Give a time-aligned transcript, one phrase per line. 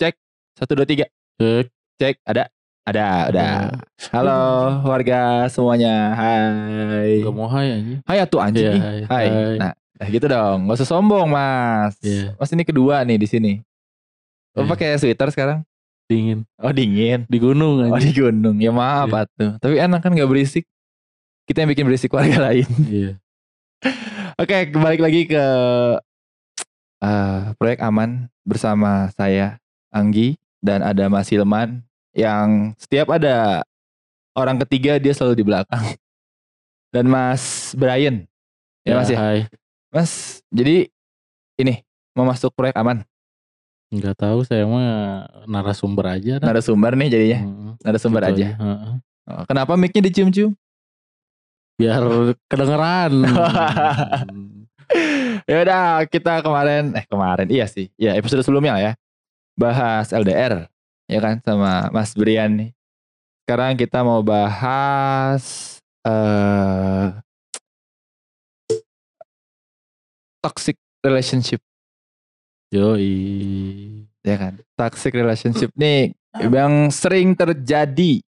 [0.00, 0.14] Cek.
[0.56, 1.04] Satu dua tiga.
[1.36, 1.68] Cek.
[2.00, 2.14] Cek.
[2.24, 2.48] Ada.
[2.82, 3.06] Ada.
[3.28, 3.46] Ada.
[4.10, 4.40] Halo
[4.82, 6.16] warga semuanya.
[6.16, 7.20] Hai.
[7.20, 7.96] Gak mau hai aja.
[8.08, 8.64] Hai atuh anjing.
[8.66, 8.98] Ih, hai.
[9.04, 9.26] Hai.
[9.28, 9.56] Hai.
[9.60, 10.58] Nah, nah gitu dong.
[10.64, 12.00] Gak usah sombong mas.
[12.00, 12.32] Iya.
[12.34, 13.52] Mas ini kedua nih di sini.
[14.56, 14.70] Lo Iya.
[14.72, 15.60] pakai sweater sekarang?
[16.08, 16.48] Dingin.
[16.56, 17.28] Oh dingin.
[17.28, 18.00] Di gunung Oh aja.
[18.00, 18.56] di gunung.
[18.56, 19.28] Ya maaf Iya.
[19.28, 19.52] atuh.
[19.60, 20.64] Tapi enak kan gak berisik.
[21.44, 22.64] Kita yang bikin berisik warga lain.
[22.88, 23.12] Iya.
[24.40, 25.44] Oke, kembali lagi ke
[27.00, 31.82] eh, proyek aman bersama saya Anggi dan ada Mas Hilman
[32.14, 33.66] yang setiap ada
[34.34, 35.82] orang ketiga dia selalu di belakang.
[36.94, 38.26] Dan Mas Brian.
[38.82, 39.18] Ya, Mas ya.
[39.18, 39.38] Hai.
[39.94, 40.90] Mas, jadi
[41.54, 41.86] ini
[42.18, 43.06] mau masuk proyek aman.
[43.94, 46.42] Nggak tahu saya mah narasumber aja.
[46.42, 46.50] dah.
[46.50, 47.38] Narasumber nih jadinya.
[47.46, 48.46] Mm, Narasumber gitu aja.
[48.58, 50.50] Oh, Kenapa mic-nya dicium-cium?
[51.78, 52.02] Biar
[52.50, 53.22] kedengeran.
[55.50, 58.92] ya udah kita kemarin eh kemarin iya sih ya episode sebelumnya lah ya
[59.60, 60.64] bahas LDR
[61.04, 62.70] ya kan sama Mas Brian nih
[63.44, 67.12] sekarang kita mau bahas eh
[70.40, 71.60] toxic relationship
[72.72, 74.06] Yoi.
[74.22, 78.22] ya kan toxic relationship nih yang sering terjadi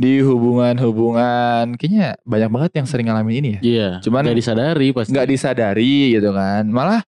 [0.00, 3.88] di hubungan-hubungan kayaknya banyak banget yang sering ngalamin ini ya Iya.
[4.00, 5.12] Cuman nggak disadari pasti.
[5.12, 7.04] nggak disadari gitu kan malah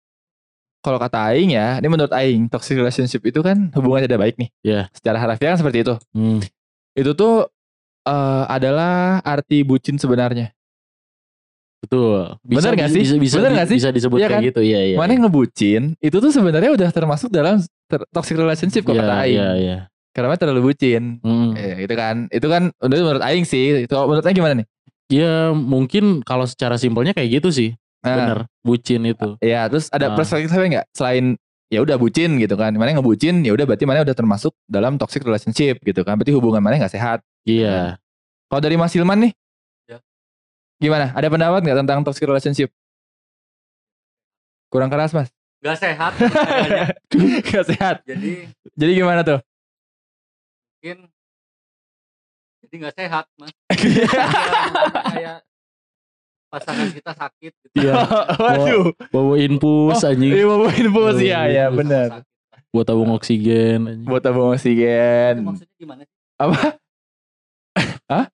[0.81, 4.49] kalau kata Aing ya ini menurut Aing toxic relationship itu kan hubungan tidak baik nih
[4.61, 4.81] Iya.
[4.91, 6.41] secara harfiah kan seperti itu Hmm.
[6.93, 7.47] itu tuh
[8.01, 10.49] eh, adalah arti bucin sebenarnya
[11.81, 12.38] Betul.
[12.45, 13.01] Bener nggak sih?
[13.01, 13.77] Bisa, bisa, Bener nggak sih?
[13.81, 14.47] Bisa disebut Iya kayak kan?
[14.53, 14.61] gitu.
[14.61, 14.95] Iya, iya.
[15.01, 17.57] mana yang ngebucin itu tuh sebenarnya udah termasuk dalam
[17.89, 19.77] ter- toxic relationship kalau Iya, kata Aing Iya, iya.
[20.13, 21.57] karena terlalu bucin Hmm.
[21.57, 24.67] Eh, itu kan itu kan menurut Aing sih itu menurut Aing gimana nih
[25.11, 27.69] Ya mungkin kalau secara simpelnya kayak gitu sih.
[28.02, 28.39] Nah, Bener.
[28.61, 29.38] Bucin itu.
[29.38, 30.16] ya terus ada Ah.
[30.17, 31.38] perspektif nggak selain
[31.69, 34.97] ya udah bucin gitu kan mana yang ngebucin ya udah berarti mana udah termasuk dalam
[34.97, 37.97] toxic relationship gitu kan berarti hubungan mana nggak sehat Iya.
[38.45, 39.33] Kalau dari Mas Hilman nih,
[39.88, 39.97] Ya.
[40.78, 41.09] gimana?
[41.12, 42.69] Ada pendapat nggak tentang toxic relationship?
[44.68, 45.29] Kurang keras mas,
[45.59, 46.12] Gak sehat
[47.45, 47.95] nggak sehat.
[48.03, 49.39] jadi Jadi gimana tuh?
[50.81, 51.06] mungkin
[52.62, 54.06] jadi nggak sehat mas Ya,
[55.13, 55.38] kayak
[56.51, 57.94] pasangan kita sakit gitu Iya.
[58.44, 60.29] Waduh, Bawa infus Oh, anjing.
[60.29, 62.28] ini mau infus Oh, ya, ya benar.
[62.69, 64.03] Buat tabung oksigen anjing.
[64.06, 65.34] Buat tabung Itu oksigen.
[65.41, 66.59] maksudnya gimana sih Apa?
[68.12, 68.25] Hah?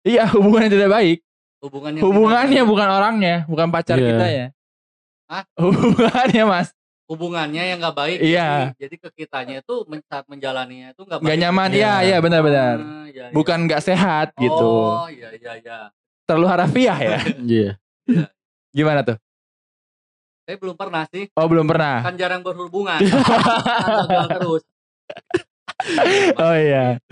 [0.00, 1.18] Iya, hubungan yang tidak baik.
[1.58, 4.08] hubungannya Hubungannya tidak- bukan orangnya, bukan pacar Iya.
[4.08, 4.46] kita ya.
[5.26, 5.42] Hah?
[5.58, 6.68] Hubungannya mas,
[7.04, 8.48] hubungannya yang nggak baik Iya.
[8.70, 11.68] jadi, jadi ke kitanya itu men- saat menjalaninya itu nggak baik nyaman.
[11.70, 11.76] Iya.
[11.76, 12.76] Iya, iya benar-benar.
[12.78, 13.34] Ah, iya, iya.
[13.34, 14.70] Bukan nggak sehat gitu.
[14.94, 15.78] oh iya iya iya
[16.26, 17.18] Terlalu harafiah ya.
[17.46, 17.70] Iya.
[18.70, 19.16] Gimana tuh?
[20.42, 22.06] saya belum pernah sih Oh belum pernah.
[22.06, 23.02] kan jarang berhubungan
[24.06, 24.62] Kan terus
[26.38, 27.02] Oh iya.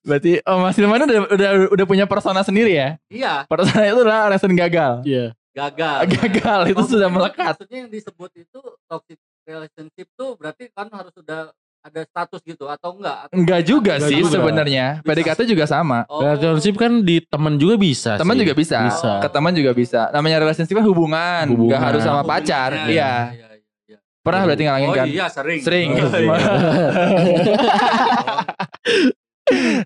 [0.00, 2.94] Berarti oh Mas Hilman udah udah udah punya persona sendiri ya.
[3.06, 5.02] iya Persona itu adalah alasan gagal.
[5.02, 5.34] Iya.
[5.50, 7.50] gagal Gagal itu Oh, sudah melekat.
[7.50, 11.50] Maksudnya yang disebut itu toxic relationship tuh berarti kan harus sudah
[11.84, 13.28] ada status gitu atau enggak?
[13.28, 14.86] Atau Enggak juga Enggak sih sebenarnya.
[15.04, 16.08] PDKT juga sama.
[16.08, 18.16] Oh, Relationship kan di teman juga bisa.
[18.16, 18.88] Teman juga bisa.
[18.88, 19.20] Bisa.
[19.20, 20.08] Ke teman juga bisa.
[20.08, 21.68] Namanya relationship kan hubungan, Hubungan.
[21.68, 22.88] Enggak harus sama pacar.
[22.88, 23.36] Iya.
[23.36, 23.46] iya,
[23.84, 23.98] iya.
[24.24, 25.06] Pernah berarti ngalangin Oh kan?
[25.12, 25.60] iya sering.
[25.60, 25.88] Sering.
[26.00, 26.36] Oh, iya.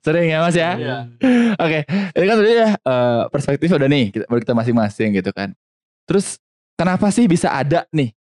[0.06, 0.70] Sering ya Mas ya?
[0.78, 0.96] Iya.
[1.58, 1.82] Oke,
[2.14, 5.50] ini kan tadi ya eh, perspektif udah nih, kita, kita masing-masing gitu kan.
[6.06, 6.38] Terus
[6.78, 8.14] kenapa sih bisa ada nih?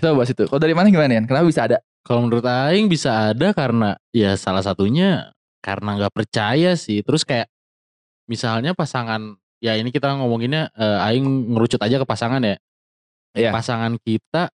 [0.00, 0.48] Kita bahas itu.
[0.48, 1.20] Kalau dari mana gimana ya?
[1.28, 1.84] Kenapa bisa ada?
[2.06, 7.04] Kalau menurut Aing bisa ada karena ya salah satunya karena nggak percaya sih.
[7.04, 7.50] Terus kayak
[8.28, 12.56] misalnya pasangan ya ini kita ngomonginnya eh, Aing ngerucut aja ke pasangan ya.
[13.36, 13.50] Iya.
[13.52, 14.48] Pasangan kita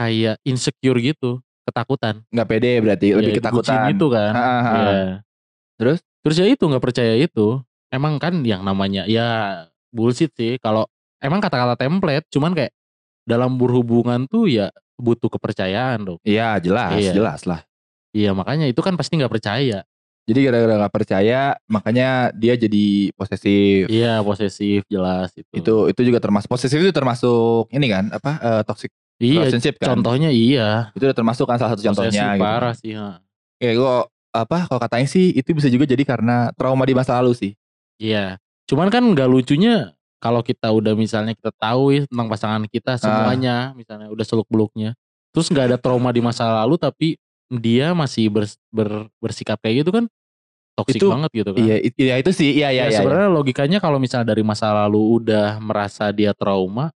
[0.00, 1.38] kayak insecure gitu,
[1.68, 2.24] ketakutan.
[2.34, 3.74] Nggak pede berarti, lebih Ya, ketakutan.
[3.78, 4.32] bucin itu kan.
[4.34, 4.62] Ah, ah.
[4.74, 5.02] Iya.
[5.78, 5.98] Terus?
[6.24, 7.60] Terus ya itu nggak percaya itu.
[7.92, 9.60] Emang kan yang namanya ya
[9.94, 10.56] bullshit sih.
[10.58, 10.88] Kalau
[11.22, 12.72] emang kata-kata template, cuman kayak
[13.28, 14.68] dalam berhubungan tuh ya
[14.98, 16.18] butuh kepercayaan dong.
[16.22, 17.12] Iya jelas, Iya.
[17.14, 17.60] jelas lah.
[18.14, 19.82] Iya makanya itu kan pasti nggak percaya.
[20.24, 23.92] Jadi gara-gara nggak percaya, makanya dia jadi posesif.
[23.92, 25.52] Iya posesif jelas itu.
[25.52, 28.88] Itu itu juga termasuk posesif itu termasuk ini kan apa eh, toxic
[29.20, 29.44] iya.
[29.44, 29.98] relationship kan?
[30.00, 30.88] Contohnya iya.
[30.96, 32.44] Itu udah termasuk kan salah satu contohnya Posesif gitu.
[32.46, 32.92] parah sih.
[32.96, 33.20] ha.
[33.60, 33.94] Kayak gua
[34.34, 37.52] apa kalau katanya sih itu bisa juga jadi karena trauma di masa lalu sih.
[38.00, 38.40] Iya.
[38.64, 39.92] Cuman kan nggak lucunya
[40.24, 42.70] kalau kita udah misalnya kita tahu ya tentang pasangan Ah.
[42.72, 44.96] kita semuanya, misalnya udah seluk beluknya,
[45.36, 47.20] terus nggak ada trauma di masa lalu tapi
[47.52, 50.08] dia masih bers- ber- bersikap kayak gitu kan
[50.74, 51.60] toksik banget gitu kan.
[51.60, 52.50] Iya, iya itu sih.
[52.56, 52.98] Iya, iya, ya, iya.
[52.98, 56.88] sebenarnya logikanya kalau misalnya dari masa lalu udah merasa dia trauma,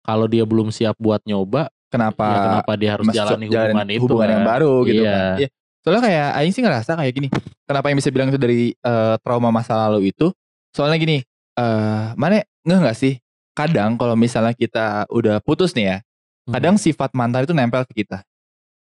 [0.00, 4.28] kalau dia belum siap buat nyoba, Kenapa ya kenapa dia harus jalani hubungan itu hubungan
[4.30, 4.50] yang kan?
[4.56, 5.12] baru gitu Iya.
[5.12, 5.36] kan.
[5.36, 5.48] Iya.
[5.84, 7.28] Soalnya kayak Aing sih ngerasa kayak gini.
[7.68, 10.32] Kenapa yang bisa bilang itu dari eh, trauma masa lalu itu?
[10.72, 11.20] Soalnya gini,
[11.54, 13.14] eh mana nggak nggak sih?
[13.54, 15.96] Kadang kalau misalnya kita udah putus nih ya,
[16.44, 16.52] Hmm.
[16.52, 18.20] kadang sifat mantan itu nempel ke kita.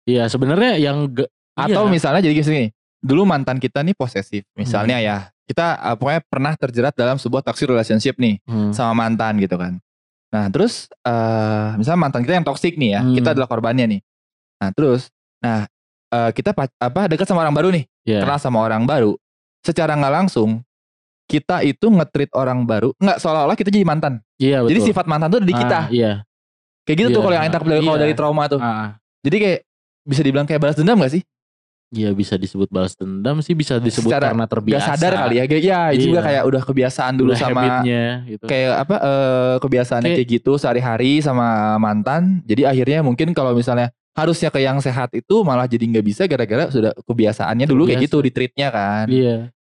[0.04, 1.92] Iya sebenarnya yang ge- Atau iya.
[1.92, 2.66] misalnya jadi gini,
[2.98, 4.48] dulu mantan kita nih posesif.
[4.56, 5.06] Misalnya Hmm.
[5.06, 8.72] ya, kita eh, pokoknya pernah terjerat dalam sebuah toxic relationship nih Hmm.
[8.72, 9.78] sama mantan gitu kan.
[10.32, 13.14] Nah terus eh misalnya mantan kita yang toxic nih ya, Hmm.
[13.14, 14.02] kita adalah korbannya nih.
[14.58, 15.68] Nah terus, nah
[16.08, 18.24] eh, kita apa dekat sama orang baru nih, Iya.
[18.24, 19.20] kenal sama orang baru.
[19.62, 20.64] Secara nggak langsung
[21.32, 24.20] kita itu nge-treat orang baru nggak seolah-olah kita jadi mantan.
[24.36, 24.70] Iya betul.
[24.76, 25.80] Jadi sifat mantan tuh ada di kita.
[25.80, 26.12] Ah, iya.
[26.84, 27.24] Kayak gitu tuh Iya.
[27.24, 28.04] kalau yang tangkap dari kalau Iya.
[28.04, 28.60] dari trauma tuh.
[28.60, 28.90] Ah, ah.
[29.24, 29.60] Jadi kayak
[30.04, 31.24] bisa dibilang kayak balas dendam gak sih?
[31.92, 34.96] Iya bisa disebut balas dendam sih bisa disebut Secara karena Gak terbiasa.
[34.96, 35.44] sadar kali ya.
[35.46, 36.26] Kayak, ya juga Iya.
[36.26, 38.46] kayak udah kebiasaan dulu Udah sama habitnya gitu.
[38.48, 42.40] kayak apa eh kebiasaannya Kayak- kayak gitu sehari-hari sama mantan.
[42.44, 46.68] Jadi akhirnya mungkin kalau misalnya harusnya ke yang sehat itu malah jadi nggak bisa gara-gara
[46.68, 49.06] sudah kebiasaannya dulu kayak gitu di treatnya kan.
[49.08, 49.52] Iya.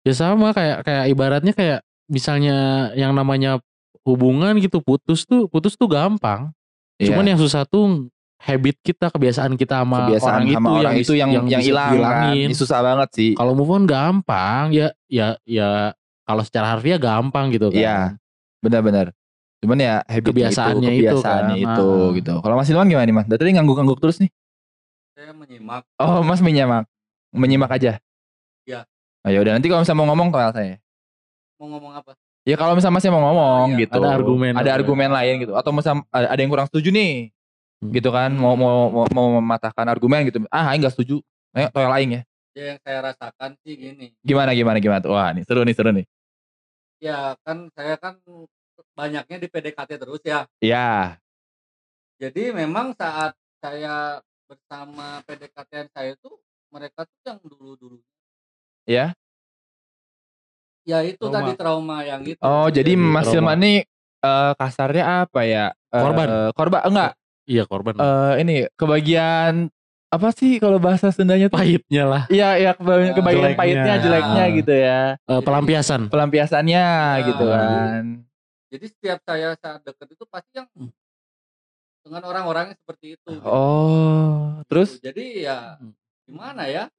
[0.00, 3.60] Ya sama kayak kayak ibaratnya kayak misalnya yang namanya
[4.02, 6.50] hubungan gitu putus tuh putus tuh gampang.
[6.96, 7.12] Iya.
[7.12, 8.08] Cuman yang susah tuh
[8.40, 11.88] habit kita, kebiasaan kita sama kebiasaan orang sama itu orang yang itu yang yang, hilang
[11.88, 11.92] kan.
[11.92, 12.46] dihilangin.
[12.48, 13.30] Ini susah banget sih.
[13.36, 15.92] Kalau move on gampang ya ya ya
[16.24, 17.80] kalau secara harfiah gampang gitu kan.
[17.80, 17.98] Iya.
[18.64, 19.12] Benar-benar.
[19.60, 21.64] Cuman ya habitnya Kebiasaannya itu, itu kebiasaannya kan.
[21.68, 22.08] itu Ah.
[22.16, 22.34] gitu.
[22.40, 23.26] Kalau Mas Ilman gimana nih Mas?
[23.28, 24.30] Dari tadi ngangguk-ngangguk terus nih.
[25.12, 25.84] Saya menyimak.
[26.00, 26.88] Oh, Mas menyimak.
[27.36, 28.00] Menyimak aja.
[28.64, 28.88] Iya.
[29.20, 30.76] Oh, ya udah nanti kalau misalnya mau ngomong kalau saya.
[31.60, 32.16] Mau ngomong apa?
[32.48, 33.80] Ya kalau misalnya Masnya mau ngomong Oh, iya.
[33.84, 34.00] gitu.
[34.00, 34.52] Ada argumen.
[34.56, 35.52] Ada argumen lain gitu.
[35.52, 37.28] Atau misalnya ada ada yang kurang setuju nih.
[37.84, 37.92] Hmm.
[37.92, 38.32] Gitu kan.
[38.32, 40.40] Mau mau mau, mau mematahkan argumen gitu.
[40.48, 41.20] Ah, Aing gak setuju.
[41.52, 42.22] Ayo yang lain ya.
[42.56, 44.16] Ya yang saya rasakan sih gini.
[44.24, 45.12] Gimana gimana gimana tuh.
[45.12, 46.06] Wah, nih seru nih seru nih.
[47.00, 48.16] Ya kan saya kan
[48.96, 50.48] banyaknya di PDKT terus ya.
[50.64, 51.20] Iya.
[52.20, 56.40] Jadi memang saat saya bersama PDKT saya tuh
[56.72, 58.00] mereka tuh yang dulu-dulu.
[58.90, 59.14] Ya.
[60.82, 61.36] Ya itu Trauma.
[61.38, 62.40] tadi trauma yang itu.
[62.42, 63.54] Oh, jadi Mas trauma.
[63.54, 63.78] Ilman nih
[64.20, 65.64] eh, kasarnya apa ya?
[65.94, 66.26] Eh, Korban.
[66.50, 67.12] korban enggak.
[67.46, 67.94] Iya korban.
[67.94, 69.70] Eh, ini kebagian
[70.10, 71.62] apa sih kalau bahasa Sundanya tuh?
[71.62, 72.22] Pahitnya lah.
[72.26, 73.60] Iya, iya kebagian, Ah, kebagian jeleknya.
[73.62, 74.50] pahitnya, jeleknya Ah.
[74.50, 75.00] gitu ya.
[75.14, 76.00] Eh, pelampiasan.
[76.10, 76.84] Pelampiasannya
[77.14, 77.26] Ya.
[77.30, 78.02] gitu kan.
[78.70, 80.66] Jadi setiap saya saat deket itu pasti yang
[82.00, 83.28] dengan orang-orang yang seperti itu.
[83.30, 83.46] gitu.
[83.46, 85.78] Oh, terus Jadi ya
[86.24, 86.90] gimana ya?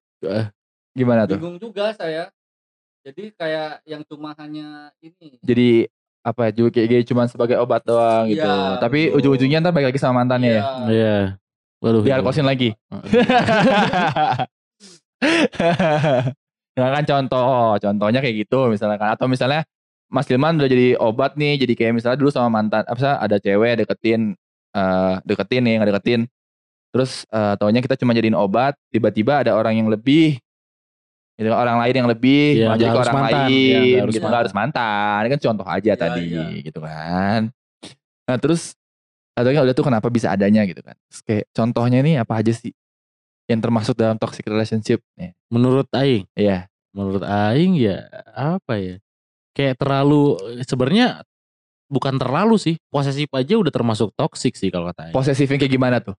[0.96, 1.38] Gimana tuh?
[1.40, 2.32] Bingung juga saya.
[3.02, 5.42] Jadi kayak yang cuma hanya ini.
[5.42, 5.90] Jadi
[6.22, 8.46] apa juga kayak cuman sebagai obat doang gitu.
[8.46, 9.18] Iya, Tapi betul.
[9.18, 10.64] ujung-ujungnya ntar balik lagi sama mantannya ya.
[10.86, 11.18] Iya.
[11.82, 12.02] Waduh.
[12.06, 12.78] Biar kosin lagi.
[16.72, 19.14] Nah kan contoh, contohnya kayak gitu misalnya kan.
[19.14, 19.68] Atau misalnya
[20.08, 23.38] Mas Ilman udah jadi obat nih, jadi kayak misalnya dulu sama mantan, apa sih ada
[23.40, 24.36] cewek deketin,
[24.76, 26.22] eh deketin nih, nggak deketin.
[26.96, 30.40] Terus eh taunya kita cuma jadiin obat, tiba-tiba ada orang yang lebih,
[31.42, 33.34] gitu, orang lain yang lebih, jadi ke harus orang mantan.
[33.50, 34.40] lain, nggak harus gitu, mantan.
[34.40, 35.18] harus mantan.
[35.26, 36.46] Ini kan contoh aja Iya, tadi, iya.
[36.62, 37.42] gitu kan.
[38.30, 38.78] Nah terus,
[39.34, 40.94] atau udah tuh kenapa bisa adanya gitu kan.
[41.10, 42.72] Terus kayak contohnya nih apa aja sih
[43.50, 45.02] yang termasuk dalam toxic relationship?
[45.20, 46.24] Nih, Menurut Aing.
[46.38, 46.72] Iya.
[46.96, 48.96] Menurut Aing ya apa ya?
[49.52, 51.24] Kayak terlalu sebenarnya
[51.92, 52.76] bukan terlalu sih.
[52.88, 55.16] Posesif aja udah termasuk toxic sih kalau kata Aing.
[55.16, 56.16] Posesifnya kayak gimana tuh?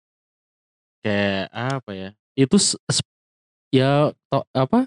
[1.00, 2.08] Kayak apa ya?
[2.36, 2.56] Itu
[3.72, 4.84] ya to, apa?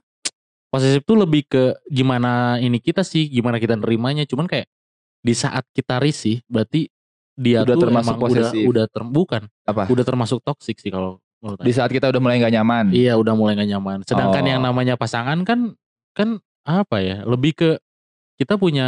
[0.76, 4.24] Posesif tuh lebih ke gimana ini kita sih, gimana kita nerimanya.
[4.24, 4.68] Cuman kayak
[5.20, 6.92] di saat kita risih, berarti
[7.34, 8.60] dia Udah tuh termasuk emang posesif.
[8.60, 9.84] udah udah ter, bukan, Apa?
[9.88, 12.92] udah termasuk toxic sih kalau menurut Di saat kita udah mulai gak nyaman.
[12.92, 13.98] Iya udah mulai gak nyaman.
[14.04, 14.50] Sedangkan Oh.
[14.52, 15.76] yang namanya pasangan kan
[16.12, 17.24] kan apa ya?
[17.24, 17.70] Lebih ke
[18.36, 18.88] kita punya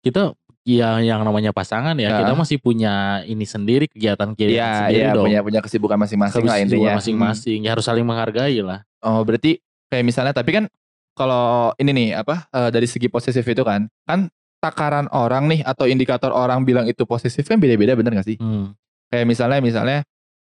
[0.00, 0.32] kita
[0.64, 2.18] ya yang namanya pasangan ya Ya.
[2.20, 5.24] kita masih punya ini sendiri kegiatan kegiatan Iya, sendiri iya dong.
[5.24, 6.92] punya punya kesibukan masing-masing lah intinya.
[7.00, 7.58] masing-masing.
[7.64, 8.84] Ya harus saling menghargai lah.
[9.00, 9.20] Hmm.
[9.20, 10.64] Oh, berarti kayak misalnya tapi kan
[11.12, 14.28] kalau ini nih apa eh, dari segi posesif itu kan kan
[14.58, 18.38] takaran orang nih atau indikator orang bilang itu posesif kan beda-beda bener gak sih?
[18.38, 18.74] Hmm.
[19.08, 19.98] Kayak misalnya misalnya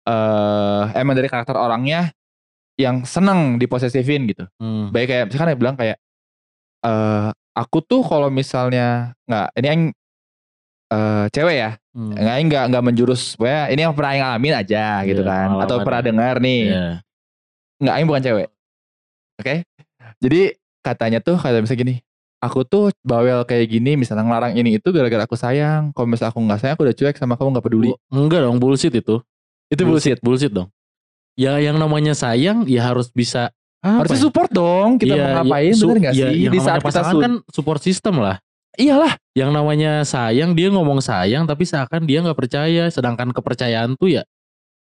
[0.05, 2.09] eh emang dari karakter orangnya
[2.75, 4.45] yang seneng diposesifin gitu.
[4.57, 4.89] Hmm.
[4.89, 5.97] Baik kayak misalkan dia bilang kayak
[6.79, 9.81] eh aku tuh kalau misalnya nggak ini yang
[10.89, 12.13] eh cewek ya Hmm.
[12.15, 15.77] nggak nggak nggak menjurus pokoknya ini yang pernah Aing alamin aja gitu Iya, kan atau
[15.81, 16.07] pernah ya.
[16.07, 16.85] dengar nih Iya.
[17.77, 18.47] nggak Aing bukan cewek
[19.39, 19.55] oke
[20.19, 20.41] jadi
[20.79, 21.95] katanya tuh kayak misalnya gini
[22.39, 26.39] aku tuh bawel kayak gini misalnya ngelarang ini itu gara-gara aku sayang kalau misalnya aku
[26.39, 29.19] nggak sayang aku udah cuek sama kamu nggak peduli Bu- Enggak dong bullshit itu.
[29.67, 30.71] itu bullshit Bullshit dong.
[31.35, 34.23] Ya yang namanya sayang ya harus bisa apa harusnya ya?
[34.25, 36.79] support dong kita Iya, mau iya, ngapain su- bener gak iya, sih yang di saat
[36.81, 38.35] kita kan support system lah.
[38.75, 42.87] iyalah Yang namanya sayang dia ngomong sayang tapi seakan dia nggak percaya.
[42.87, 44.23] Sedangkan kepercayaan tuh ya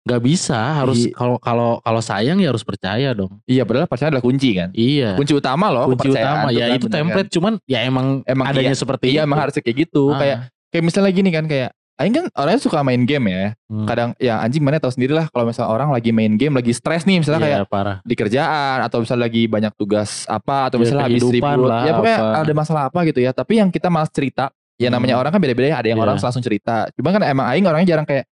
[0.08, 1.12] nggak bisa harus Iya.
[1.12, 4.72] kalau kalau kalau sayang ya harus percaya dong Iya padahal pacaran adalah kunci kan.
[4.72, 8.46] iya Kunci utama loh kunci utama ya kan, itu bener template cuman ya emang, Emang
[8.48, 8.80] adanya iya.
[8.80, 9.12] seperti Kan?
[9.12, 10.04] Iya itu emang harusnya kayak gitu.
[10.08, 10.18] Ah.
[10.18, 10.38] Kayak
[10.70, 13.58] kayak misalnya gini kan kayak Aing kan orangnya suka main game ya.
[13.66, 13.84] Hmm.
[13.84, 17.04] Kadang ya anjing mana tahu sendiri lah kalau misalnya orang lagi main game lagi stres
[17.04, 20.82] nih misalnya Iya, kayak parah di kerjaan atau misalnya lagi banyak tugas apa atau Ya,
[20.86, 22.38] misalnya habis ribut lah, ya pokoknya apa.
[22.40, 25.22] ada masalah apa gitu ya tapi yang kita malas cerita ya namanya Hmm.
[25.26, 26.06] orang kan beda-beda ya ada yang Iya.
[26.06, 28.30] orang langsung cerita cuma kan emang aing orangnya jarang kayak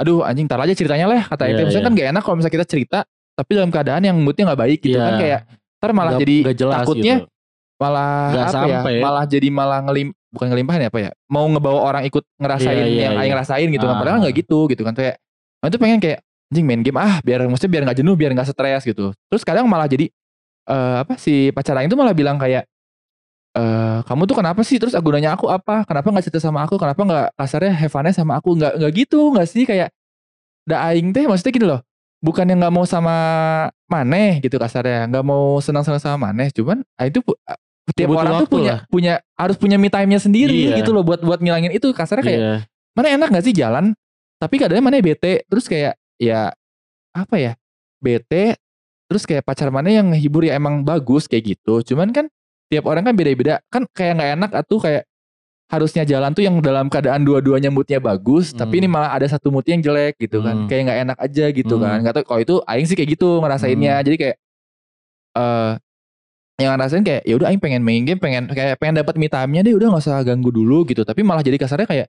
[0.00, 1.86] aduh anjing tar aja ceritanya lah kata Iya, itu misalnya iya.
[1.86, 2.98] kan gak enak kalau misalnya kita cerita
[3.36, 5.04] tapi dalam keadaan yang moodnya nggak baik gitu Iya.
[5.04, 5.40] kan kayak
[5.76, 7.26] ntar malah Nggak- jadi nggak jelas takutnya gitu.
[7.76, 8.92] malah Nggak apa sampai.
[8.92, 12.70] ya malah jadi malah ngelim bukan ngelimpahin ya apa ya mau ngebawa orang ikut ngerasain
[12.70, 13.22] Iya, iya, yang iya.
[13.24, 14.00] aing rasain gitu kan Ah.
[14.00, 15.16] padahal nggak gitu gitu kan kayak
[15.66, 18.82] tuh pengen kayak anjing main game ah biar maksudnya biar nggak jenuh biar nggak stres
[18.82, 20.06] gitu terus kadang malah jadi
[20.64, 22.69] eh apa si pacar aing tuh malah bilang kayak
[23.50, 24.78] eh kamu tuh kenapa sih?
[24.78, 25.82] Terus gunanya aku apa?
[25.82, 26.78] Kenapa nggak cerita sama aku?
[26.78, 28.54] Kenapa nggak kasarnya have fun-nya sama aku?
[28.54, 29.64] Nggak nggak gitu nggak sih?
[29.66, 29.90] Kayak
[30.62, 31.80] da aing teh maksudnya gini loh
[32.20, 33.16] bukan yang nggak mau sama
[33.88, 36.84] maneh gitu kasarnya nggak mau senang-senang sama maneh cuman
[37.24, 37.34] pu-
[37.96, 38.80] tiap Butuh orang tuh punya lah.
[38.86, 40.84] punya harus punya me time-nya sendiri Iya.
[40.84, 41.90] gitu loh buat buat ngilangin itu.
[41.90, 42.54] Kasarnya kayak Iya.
[42.94, 43.96] mana enak gak sih jalan?
[44.38, 46.52] Tapi kadang mana bete terus kayak ya
[47.10, 47.52] apa ya
[47.98, 48.54] bete
[49.10, 51.82] terus kayak pacar mana yang ngehibur ya emang bagus kayak gitu.
[51.82, 52.30] Cuman kan
[52.70, 55.02] tiap orang kan beda-beda kan kayak nggak enak atau kayak
[55.70, 58.80] harusnya jalan tuh yang dalam keadaan dua-duanya moodnya bagus tapi Hmm.
[58.82, 60.68] ini malah ada satu mood yang jelek gitu kan Hmm.
[60.70, 61.82] kayak nggak enak aja gitu Hmm.
[61.84, 64.04] kan nggak tahu kalau itu aing sih kayak gitu ngerasainnya Hmm.
[64.04, 64.36] jadi kayak
[65.30, 65.72] eh
[66.60, 69.62] yang ngerasain kayak ya udah aing pengen main game pengen kayak pengen dapat me time-nya
[69.62, 72.06] deh udah nggak usah ganggu dulu gitu tapi malah jadi kasarnya kayak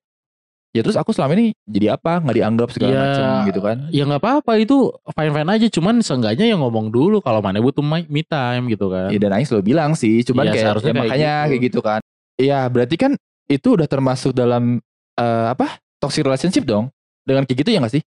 [0.72, 2.20] ya terus aku selama ini jadi apa?
[2.20, 3.78] Nggak dianggap segala Ya, macam gitu kan?
[3.90, 4.78] ya nggak apa-apa itu
[5.10, 5.68] fine fine aja.
[5.70, 9.08] Cuman seenggaknya yang ngomong dulu kalau mana butuh me time gitu kan.
[9.08, 11.50] Ya dan Aing selalu bilang sih cuman Iya, kayak ya kayak makanya gitu.
[11.50, 12.00] kayak gitu kan.
[12.36, 13.12] Iya berarti kan
[13.46, 14.80] itu udah termasuk dalam
[15.14, 15.76] eh, apa?
[15.98, 16.90] Toxic relationship dong?
[17.22, 18.04] Dengan kayak gitu ya nggak sih?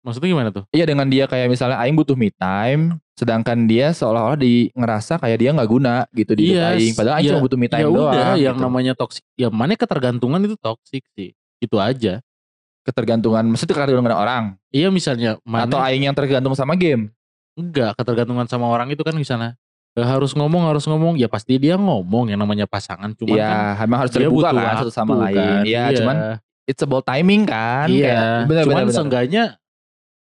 [0.00, 0.64] Maksudnya gimana tuh?
[0.70, 5.38] Iya dengan dia kayak misalnya Aing butuh me time sedangkan dia seolah-olah di ngerasa kayak
[5.38, 6.92] dia nggak guna gitu di hidup Iya, Aing.
[6.96, 8.64] Padahal Aing ya- cuma butuh me time ya doang udah yang gitu.
[8.64, 12.18] namanya toksik ya mana ketergantungan itu toksik sih itu aja
[12.82, 17.12] ketergantungan maksudnya ketergantungan orang iya misalnya mana atau Aing yang tergantung sama game
[17.54, 19.54] enggak ketergantungan sama orang itu kan misalnya
[19.94, 23.88] eh, harus ngomong harus ngomong ya pasti dia ngomong yang namanya pasangan cuman Iya, kan
[24.00, 25.36] harus terbuka kan satu sama lain.
[25.36, 25.62] kan.
[25.66, 26.16] Iya, cuman
[26.64, 27.86] it's about timing kan.
[27.90, 29.44] iya Kayak, bener, cuman bener, seenggaknya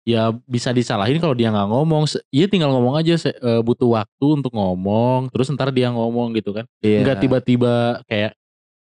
[0.07, 4.55] ya bisa disalahin kalau dia nggak ngomong iya tinggal ngomong aja eh, butuh waktu untuk
[4.55, 7.03] ngomong terus ntar dia ngomong gitu kan Iya.
[7.03, 8.31] nggak tiba-tiba kayak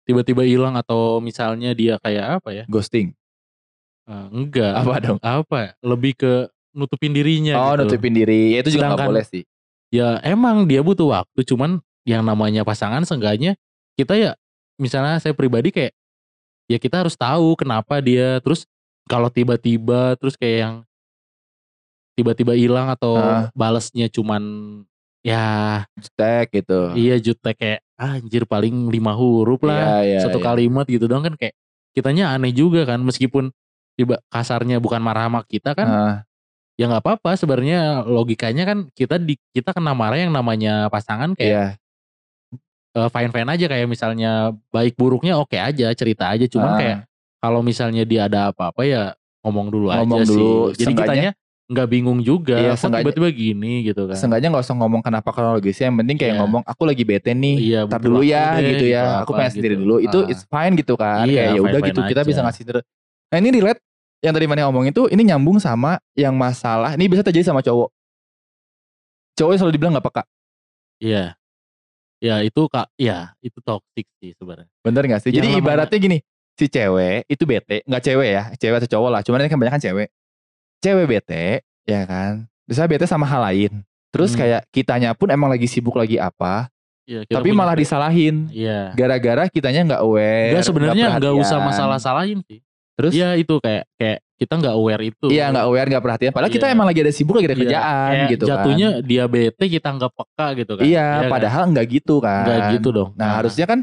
[0.07, 3.11] tiba-tiba hilang atau misalnya dia kayak apa ya ghosting.
[4.07, 5.19] Eh, enggak Apa dong?
[5.19, 6.33] apa lebih ke
[6.71, 7.91] nutupin dirinya oh, gitu.
[7.91, 8.55] nutupin diri.
[8.55, 9.43] Ya, itu juga nggak boleh sih.
[9.87, 13.55] ya emang dia butuh waktu cuman yang namanya pasangan seenggaknya
[13.95, 14.35] kita ya
[14.77, 15.95] misalnya saya pribadi kayak
[16.67, 18.67] ya kita harus tahu kenapa dia terus
[19.07, 20.75] kalau tiba-tiba terus kayak yang
[22.19, 23.47] tiba-tiba hilang atau Ah.
[23.55, 24.43] balesnya cuman
[25.23, 26.93] ya Jutek gitu.
[26.99, 30.47] iya jutek kayak anjir paling lima huruf lah Iya, iya, satu iya.
[30.53, 31.57] kalimat gitu dong kan kayak
[31.97, 33.49] kitanya aneh juga kan meskipun
[33.97, 36.15] tiba kasarnya bukan marah sama kita kan Ah,
[36.76, 37.41] ya nggak apa-apa.
[37.41, 41.81] Sebenarnya logikanya kan kita di kita kena marah yang namanya pasangan kayak
[42.93, 43.05] iya.
[43.09, 43.65] fine fine aja.
[43.65, 46.45] Kayak misalnya baik buruknya oke aja cerita aja.
[46.45, 46.99] Cuman Ah, kayak
[47.41, 50.85] kalau misalnya dia ada apa-apa ya ngomong dulu Ngomong aja dulu, sih.
[50.85, 51.31] Jadi kitanya
[51.67, 55.91] nggak bingung juga Iya, kok tiba-tiba gini gitu kan Seenggaknya nggak usah ngomong kenapa kronologisnya.
[55.91, 56.41] Yang penting kayak Iya.
[56.41, 57.57] ngomong aku lagi bete nih.
[57.59, 59.03] iya butuh dulu ya deh, gitu ya.
[59.03, 59.83] gitu Aku apa pengen sendiri gitu.
[59.83, 59.95] dulu.
[59.99, 60.31] Itu Ah.
[60.31, 61.27] it's fine gitu kan.
[61.27, 62.47] Iya, kayak ya udah gitu kita bisa aja.
[62.47, 62.85] ngasih terus.
[63.27, 63.83] Nah ini relate
[64.23, 66.95] yang tadi mana ngomong itu ini nyambung sama yang masalah.
[66.95, 67.91] Ini bisa terjadi sama cowok.
[69.35, 70.23] Cowok selalu dibilang nggak peka.
[70.97, 71.37] iya
[72.17, 75.29] ya itu kak ya itu toxic sih sebenarnya Bener gak sih?
[75.29, 76.19] Yang Jadi ibaratnya gini,
[76.57, 79.21] si cewek itu bete, nggak cewek ya, cewek atau cowok lah.
[79.21, 80.09] Cuman ini kan banyak kan cewek.
[80.87, 81.45] Cewek bete,
[81.83, 82.47] ya kan.
[82.62, 83.83] Bisa bete sama hal lain.
[84.09, 84.40] Terus Hmm.
[84.40, 86.71] kayak kitanya pun emang lagi sibuk lagi apa,
[87.05, 88.47] kita tapi malah pre- disalahin.
[88.49, 90.50] iya Gara-gara kitanya nggak aware.
[90.50, 92.62] Enggak sebenarnya nggak usah masalah salahin sih
[92.97, 93.12] Terus?
[93.12, 96.33] Iya itu kayak kayak kita nggak aware itu Iya nggak aware, nggak perhatian.
[96.33, 96.73] Padahal kita Iya.
[96.73, 99.05] emang lagi ada sibuk, lagi ada Iya, kerjaan kayak gitu jatuhnya kan.
[99.05, 101.31] dia bete kita nggak peka gitu kan Iya, kan?
[101.31, 102.43] padahal nggak gitu kan.
[102.43, 103.78] nggak gitu dong Nah, harusnya kan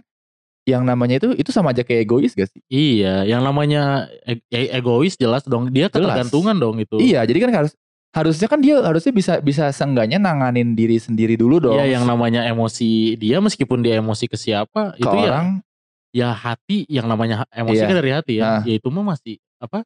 [0.63, 2.61] yang namanya itu itu sama aja kayak egois gak sih?
[2.67, 5.67] Iya, yang namanya e- e- egois jelas dong.
[5.69, 5.91] Dia Jelas.
[5.91, 6.95] ketergantungan dong itu.
[6.97, 7.73] Iya, jadi kan harus
[8.13, 11.75] harusnya kan dia harusnya bisa bisa seenggaknya nanganin diri sendiri dulu dong.
[11.75, 15.47] Iya, yang namanya emosi dia meskipun dia emosi ke siapa, ke itu ya orang
[16.13, 17.89] ya hati yang namanya emosi Iya.
[17.89, 18.43] kan dari hati ya.
[18.45, 18.61] Nah.
[18.63, 19.83] Ya itu mah masih apa?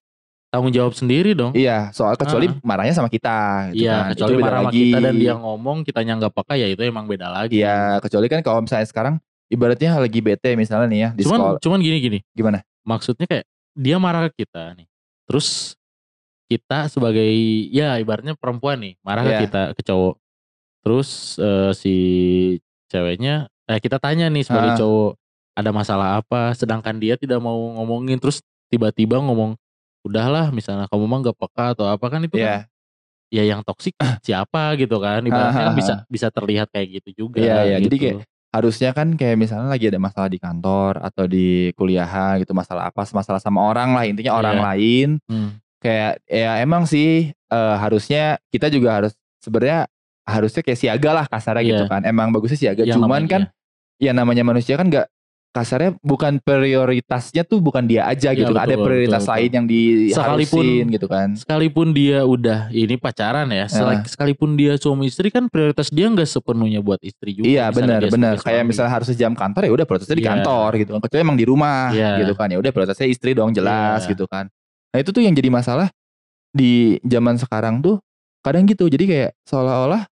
[0.48, 1.52] Tanggung jawab sendiri dong.
[1.52, 2.56] Iya, soal kecuali Ah.
[2.64, 4.10] marahnya sama kita gitu Iya, kan.
[4.16, 7.04] kecuali Itu beda marah sama kita dan dia ngomong kitanya nggak peka ya itu emang
[7.04, 7.60] beda lagi.
[7.60, 11.60] Iya, kecuali kan kalau misalnya sekarang ibaratnya lagi bete misalnya nih ya di Cuman sekolah.
[11.64, 12.20] cuman gini gini.
[12.32, 12.60] Gimana?
[12.84, 14.88] Maksudnya kayak dia marah ke kita nih.
[15.26, 15.76] Terus
[16.48, 17.28] kita sebagai
[17.70, 19.42] ya ibaratnya perempuan nih marah ke Iya.
[19.44, 20.16] kita ke cowok.
[20.82, 21.96] Terus eh, si
[22.88, 24.78] ceweknya eh kita tanya nih sebagai Ah.
[24.78, 25.12] cowok
[25.54, 29.60] ada masalah apa sedangkan dia tidak mau ngomongin terus tiba-tiba ngomong
[30.02, 32.48] udahlah misalnya kamu mah gak peka atau apa kan itu Iya.
[32.48, 32.62] kan
[33.28, 33.92] ya yang toksik
[34.24, 37.78] siapa gitu kan ibaratnya bisa bisa terlihat kayak gitu juga Iya, iya.
[37.78, 37.92] gitu.
[37.92, 38.18] Jadi kayak
[38.58, 43.06] harusnya kan kayak misalnya lagi ada masalah di kantor atau di kuliahan gitu masalah apa
[43.08, 44.66] masalah sama orang lah intinya orang Iya.
[44.66, 45.50] lain Hmm.
[45.78, 49.86] kayak ya emang sih eh, harusnya kita juga harus sebenarnya
[50.26, 51.70] harusnya kayak siaga lah kasarnya Iya.
[51.72, 53.42] gitu kan emang bagusnya siaga Yang cuman namanya- kan
[53.98, 55.08] ya namanya manusia kan nggak
[55.50, 58.64] kasarnya bukan prioritasnya tuh bukan dia aja Iya, gitu kan.
[58.64, 63.48] ada betul, prioritas betul, lain yang Sekalipun- diharusin gitu kan sekalipun dia udah ini pacaran
[63.50, 67.48] ya, sel- sekalipun dia suami istri kan prioritas dia nggak sepenuhnya buat istri juga.
[67.48, 70.32] iya benar benar kayak misalnya harus jam kantor ya udah prioritasnya di Iya.
[70.36, 72.12] kantor gitu kan kecuali emang di rumah Iya.
[72.22, 74.14] gitu kan ya udah prioritasnya istri dong jelas Iya.
[74.14, 74.46] gitu kan
[74.88, 75.90] nah itu tuh yang jadi masalah
[76.50, 77.98] di zaman sekarang tuh
[78.40, 80.06] kadang gitu jadi kayak seolah-olah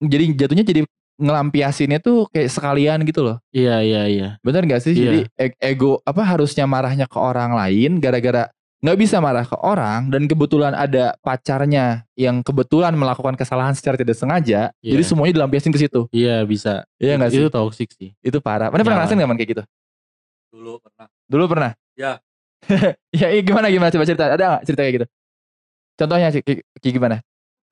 [0.00, 0.80] jadi jatuhnya jadi
[1.16, 4.28] ngelampiasinnya tuh kayak sekalian gitu loh Iya iya iya.
[4.42, 5.02] bener gak sih Iya.
[5.02, 8.50] jadi e- ego apa harusnya marahnya ke orang lain gara-gara
[8.84, 14.12] nggak bisa marah ke orang dan kebetulan ada pacarnya yang kebetulan melakukan kesalahan secara tidak
[14.12, 14.92] sengaja Iya.
[14.92, 16.84] jadi semuanya dilampiasin ke situ Iya bisa.
[17.00, 18.10] Iya nggak sih Itu toxic sih.
[18.20, 18.98] itu parah mana pernah Ya.
[19.00, 19.62] ngerasain nggak man kayak gitu
[20.52, 22.12] dulu pernah dulu pernah Ya.
[23.14, 25.06] ya iya, gimana gimana coba cerita ada nggak cerita kayak gitu
[25.94, 27.16] contohnya kayak gimana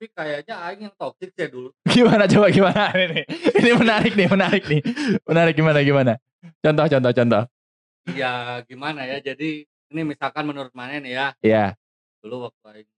[0.03, 1.71] tapi kayaknya aing yang toxic sih dulu.
[1.95, 2.91] Gimana coba gimana?
[3.07, 3.23] Ini
[3.55, 4.81] ini menarik nih menarik nih.
[5.23, 6.13] Menarik gimana gimana?
[6.59, 7.43] Contoh contoh contoh.
[8.11, 9.23] Ya gimana ya?
[9.23, 11.27] Jadi ini misalkan menurut mana nih ya.
[11.39, 11.65] Iya.
[12.19, 12.89] Dulu waktu aing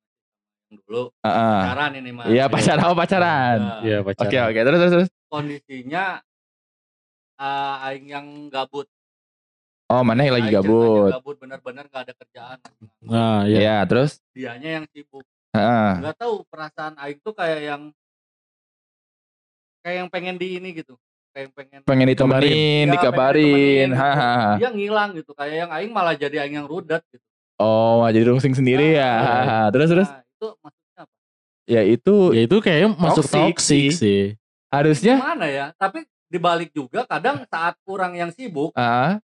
[0.66, 1.58] yang dulu Heeh.
[1.62, 2.84] pacaran ini mah iya pacaran.
[2.90, 3.58] Oh pacaran.
[3.62, 4.26] Ya, Iya pacaran.
[4.26, 4.38] oke.
[4.50, 5.10] Oke terus terus terus.
[5.30, 6.06] Kondisinya
[7.38, 8.90] eh, aing yang gabut.
[9.94, 11.14] Oh mana yang lagi gabut.
[11.14, 12.58] gabut bener-bener gak ada kerjaan.
[13.06, 13.62] Nah iya.
[13.62, 14.18] Iya terus?
[14.34, 15.22] Dianya yang sibuk
[15.56, 15.92] Heeh.
[16.04, 17.82] nggak tahu perasaan aing tuh kayak yang
[19.82, 20.98] kayak yang pengen di ini gitu
[21.32, 24.00] kayak yang pengen pengen ditemenin, Ya, pengen dikabarin, ditemenin gitu.
[24.02, 24.54] hahaha.
[24.58, 27.24] dia ngilang gitu kayak yang aing malah jadi aing yang rudet gitu
[27.56, 29.08] Oh, malah jadi rungsing sendiri ya.
[29.08, 29.60] Ah, hahaha.
[29.72, 31.14] Terus terus, nah itu maksudnya apa
[31.66, 33.88] ya itu Ya itu kayaknya masuk Toxic toxic, sih.
[33.96, 34.22] sih.
[34.68, 39.24] harusnya, gimana ya tapi dibalik juga kadang saat orang yang sibuk ah,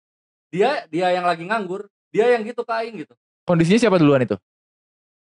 [0.53, 3.17] dia dia yang lagi nganggur dia yang gitu ke aing gitu
[3.49, 4.37] kondisinya siapa duluan itu?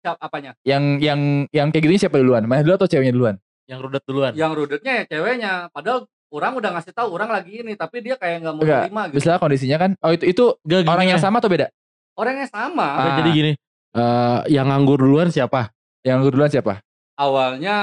[0.03, 2.43] Siap apanya Yang yang yang kayak gini siapa duluan?
[2.45, 3.37] Mana dulu atau ceweknya duluan?
[3.65, 4.33] Yang rudet duluan.
[4.35, 8.43] yang rudetnya ya ceweknya padahal orang udah ngasih tahu orang lagi ini tapi dia kayak
[8.43, 11.21] nggak mau Enggak, terima gitu Misalnya kondisinya kan, oh itu itu Gak, gini orang yang
[11.21, 11.23] ya.
[11.23, 11.67] sama atau beda?
[12.13, 13.17] orangnya sama Ah.
[13.17, 13.53] Jadi gini.
[13.93, 15.71] eh, yang nganggur duluan siapa?
[16.03, 16.75] Yang duluan siapa?
[17.15, 17.77] awalnya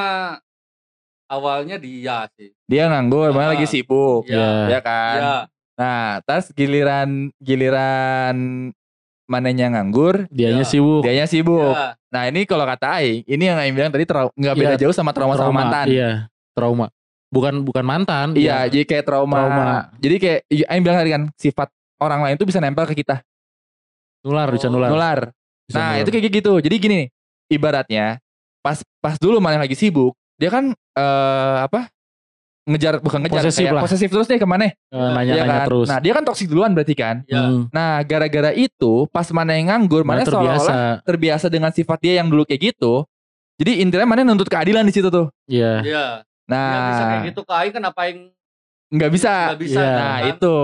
[1.25, 3.51] awalnya dia sih Dia nganggur, mana Ah.
[3.53, 4.67] lagi sibuk, Iya.
[4.67, 5.17] ya kan?
[5.17, 5.35] ya
[5.79, 8.35] Nah, tas giliran giliran
[9.25, 10.67] mananya nganggur, Dianya Ya.
[10.67, 11.01] sibuk.
[11.01, 11.71] dianya sibuk.
[11.71, 11.95] ya.
[12.09, 15.13] Nah ini kalau kata Aing, ini yang Aing bilang tadi nggak beda Iya, jauh sama
[15.13, 15.85] trauma, sama mantan.
[15.85, 16.11] Iya,
[16.57, 16.89] trauma.
[17.29, 18.33] Bukan bukan mantan.
[18.33, 18.73] Iya, ya.
[18.73, 19.37] jadi kayak trauma.
[19.37, 19.65] Trauma.
[20.01, 21.69] Jadi kayak iya, Aing bilang tadi kan sifat
[22.01, 23.21] orang lain itu bisa nempel ke kita,
[24.25, 24.73] nular bisa Oh.
[24.73, 24.89] nular.
[24.89, 25.19] nular.
[25.69, 26.01] Bisa Nah, nular.
[26.01, 26.53] itu kayak gitu.
[26.57, 27.09] Jadi gini nih,
[27.53, 28.17] ibaratnya
[28.65, 31.93] pas pas dulu mana lagi sibuk, dia kan eh apa?
[32.69, 33.81] Ngejar bukan ngejar Posesif kayak lah.
[33.81, 35.65] posesif terus deh ke mana Eh, nanya-nanya ya kan?
[35.65, 35.87] terus.
[35.87, 37.15] Nah dia kan toksik duluan berarti kan.
[37.25, 37.41] Ya.
[37.43, 41.03] Hmm, Nah gara-gara itu pas mana yang nganggur, mana mana seolah-olah terbiasa.
[41.03, 43.03] terbiasa dengan sifat dia yang dulu kayak gitu.
[43.57, 45.27] Jadi intinya mana nuntut keadilan di situ tuh.
[45.43, 45.81] Iya.
[45.81, 46.05] Iya.
[46.45, 48.19] Nah Dia bisa kayak gitu ke aing kenapa aing
[48.89, 49.33] nggak bisa.
[49.49, 49.89] nggak bisa Iya.
[49.91, 50.29] Nah kan?
[50.31, 50.57] itu.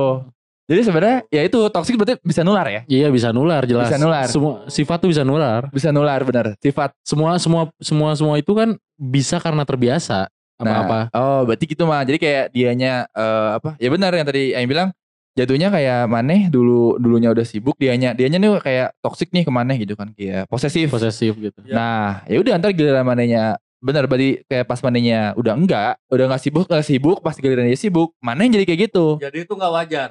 [0.66, 2.82] Jadi sebenarnya ya itu toksik berarti bisa nular ya.
[2.86, 3.86] Iya bisa nular jelas.
[3.86, 4.26] Bisa nular.
[4.26, 5.70] Semua sifat tuh bisa nular.
[5.70, 6.58] Bisa nular bener.
[6.58, 6.90] Sifat.
[7.02, 11.00] Semua semua semua semua itu kan bisa karena terbiasa apa apa.
[11.12, 12.02] Nah, oh berarti gitu mah.
[12.04, 13.76] Jadi kayak dianya eh, apa?
[13.80, 14.90] Ya benar yang tadi Aing bilang.
[15.36, 19.76] Jatuhnya kayak maneh dulu dulunya udah sibuk dianya dianya nih kayak toksik nih ke maneh
[19.84, 20.88] gitu kan kayak posesif.
[20.88, 21.60] posesif gitu.
[21.68, 21.76] Ya.
[21.76, 26.42] Nah, ya udah ntar giliran manehnya benar berarti kayak pas manehnya udah enggak, udah nggak
[26.42, 29.20] sibuk nggak sibuk, pas giliran dia sibuk, mana yang jadi kayak gitu.
[29.20, 30.10] jadi itu nggak wajar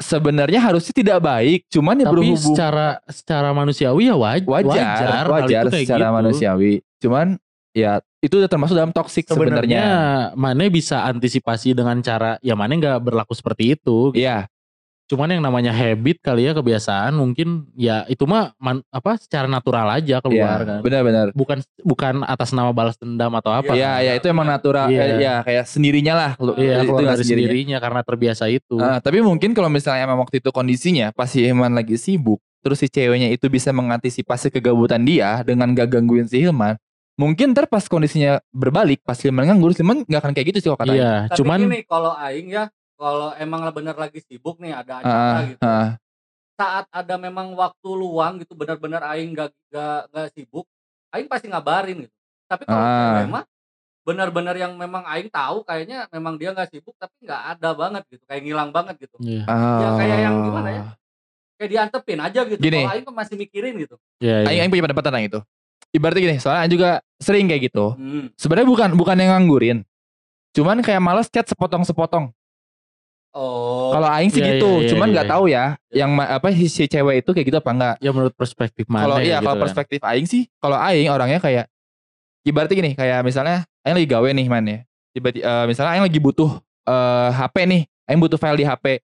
[0.00, 5.24] Sebenarnya harusnya tidak baik, cuman ya Tapi berhubung secara secara manusiawi ya waj- wajar, wajar,
[5.28, 6.16] wajar, kayak secara gitu.
[6.16, 6.72] manusiawi.
[7.04, 7.26] Cuman
[7.76, 9.84] ya itu udah termasuk dalam toksik Sebenarnya.
[10.36, 14.12] Mane bisa antisipasi dengan cara ya Mane nggak berlaku seperti itu.
[14.12, 14.50] Iya,
[15.10, 19.90] Cuman yang namanya habit kali ya kebiasaan mungkin ya itu mah man- apa secara natural
[19.90, 20.80] aja keluar iya, kan.
[20.86, 21.34] benar-benar.
[21.34, 23.74] Bukan bukan atas nama balas dendam atau apa.
[23.74, 24.06] Iya, kan.
[24.06, 25.02] ya itu emang natural, Iya.
[25.02, 26.30] eh, ya kayak sendirinya lah.
[26.54, 27.26] Iya, itu dari sendirinya.
[27.26, 28.78] sendirinya karena terbiasa itu.
[28.78, 32.78] Ah, tapi mungkin kalau misalnya emang waktu itu kondisinya pas si Hilman lagi sibuk, terus
[32.78, 36.78] si ceweknya itu bisa mengantisipasi kegabutan dia dengan gak gangguin si Hilman,
[37.20, 40.68] mungkin ntar pas kondisinya berbalik, pas Hilman nganggur, si Hilman gak akan kayak gitu sih
[40.72, 40.96] kok katanya.
[40.96, 42.64] Iya, tapi cuman gini kalau aing ya
[42.96, 45.88] kalau emang bener lagi sibuk nih ada acara Ah, gitu ah,
[46.56, 50.64] saat ada memang waktu luang gitu benar-benar aing gak, gak, gak sibuk
[51.10, 52.96] aing pasti ngabarin gitu tapi kalau Ah.
[53.16, 53.44] cewek mah
[54.00, 58.24] benar-benar yang memang aing tahu kayaknya memang dia nggak sibuk tapi nggak ada banget gitu
[58.24, 59.44] kayak ngilang banget gitu Iya.
[59.44, 60.82] Ya, kayak yang gimana ya?
[60.82, 60.94] Ah.
[61.60, 62.80] kayak diantepin aja gitu Gini.
[62.80, 64.48] kalau aing masih mikirin gitu Iya, iya.
[64.48, 65.40] Aing, aing punya pendapat tentang itu.
[65.90, 67.94] Ibaratnya gini, soalnya juga sering kayak gitu.
[67.94, 68.34] hmm.
[68.38, 69.78] Sebenarnya bukan bukan yang nganggurin.
[70.54, 72.30] Cuman kayak males chat sepotong-sepotong.
[73.30, 75.32] oh Kalau Aing sih Iya, gitu, iya, iya, cuman iya, nggak iya.
[75.34, 77.94] tahu ya, yang ma- apa si, si cewek itu kayak gitu apa enggak.
[77.98, 79.62] Ya menurut perspektif mana Kalau ya iya, gitu kalau kan.
[79.66, 81.64] perspektif Aing sih, kalau Aing orangnya kayak
[82.42, 84.78] ibaratnya gini, kayak misalnya Aing lagi gawe nih man ya.
[85.10, 86.50] Tiba-tiba eh, misalnya Aing lagi butuh
[86.86, 88.98] eh, HP nih, Aing butuh file di HP.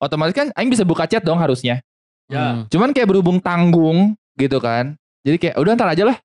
[0.00, 1.80] Otomatis kan Aing bisa buka chat dong harusnya.
[2.28, 2.40] Ya.
[2.56, 2.68] Hmm.
[2.68, 4.96] Cuman kayak berhubung tanggung gitu kan.
[5.20, 6.16] Jadi kayak udah ntar aja lah.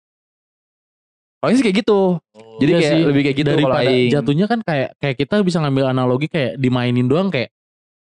[1.44, 2.18] Aing sih kayak gitu.
[2.18, 2.58] Oh.
[2.58, 4.10] Jadi Iya kayak sih, lebih kayak gitu kalau daripada Aing.
[4.10, 7.50] jatuhnya kan kayak kayak kita bisa ngambil analogi kayak dimainin doang kayak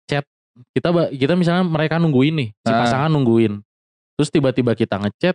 [0.03, 0.25] chat
[0.71, 2.79] kita kita misalnya mereka nungguin nih si Ah.
[2.79, 3.59] pasangan nungguin
[4.13, 5.33] terus tiba-tiba kita ngechat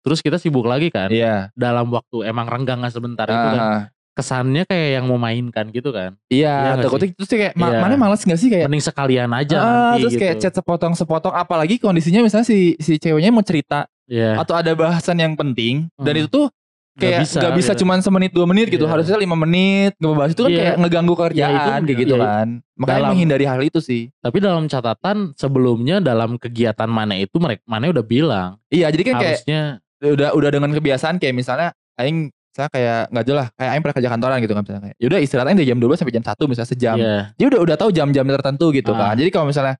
[0.00, 1.52] terus kita sibuk lagi kan Iya.
[1.52, 3.80] dalam waktu emang renggang sebentar itu kan Ah,
[4.14, 7.80] kesannya kayak yang memainkan gitu kan Iya, nggak takutnya itu sih kayak ma- Iya.
[7.82, 11.34] mana males gak sih kayak mending sekalian aja Ah, nanti terus gitu kayak chat sepotong-sepotong
[11.34, 14.38] apalagi kondisinya misalnya si si ceweknya mau cerita Iya.
[14.38, 16.20] atau ada bahasan yang penting dan Hmm.
[16.20, 16.46] itu tuh
[16.94, 17.80] Nggak kayak bisa, nggak bisa, gitu.
[17.82, 18.92] cuman semenit dua menit gitu Iya.
[18.94, 20.58] harusnya lima menit ngebahas itu kan Iya.
[20.62, 22.22] kayak ngeganggu kerjaan Ya, itu- kayak gitu iya.
[22.22, 27.34] kan makanya Dalam- menghindari hal itu sih tapi dalam catatan sebelumnya dalam kegiatan mana itu
[27.36, 29.60] mereka mana udah bilang iya jadi kan kayak harusnya
[30.00, 34.10] udah udah dengan kebiasaan kayak misalnya aing saya kayak nggak jelas kayak aing pernah kerja
[34.10, 36.70] kantoran gitu kan misalnya kayak yaudah istirahat aing dari jam 12 sampai jam 1 misalnya
[36.70, 37.18] sejam Iya.
[37.34, 39.10] dia udah udah tahu jam-jam tertentu gitu Ah.
[39.10, 39.74] kan jadi kalau misalnya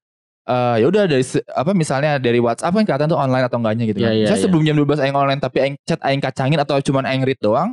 [0.45, 3.99] eh ya udah dari apa misalnya dari WhatsApp kan kelihatan tuh online atau enggaknya gitu
[4.05, 4.13] kan.
[4.13, 4.45] iya, Misalnya iya.
[4.45, 7.73] sebelum jam 12 aing online tapi aing chat aing kacangin atau cuman aing read doang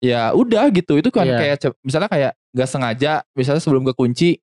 [0.00, 1.36] ya udah gitu itu kan Iya.
[1.36, 4.40] kayak misalnya kayak gak sengaja misalnya sebelum kekunci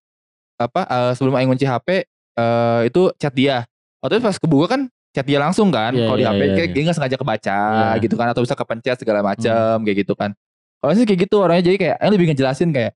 [0.55, 3.65] apa eh, sebelum aing kunci HP eh itu chat dia
[3.97, 4.81] atau pas kebuka kan
[5.15, 6.73] chat dia langsung kan Iya, kalau di iya, HP iya, kayak iya.
[6.75, 7.57] dia nggak sengaja kebaca.
[7.57, 7.97] Hmm.
[7.97, 10.35] gitu kan atau bisa kepencet segala macam kayak gitu kan
[10.77, 12.93] kalau sih kayak gitu orangnya jadi kayak aing lebih ngejelasin kayak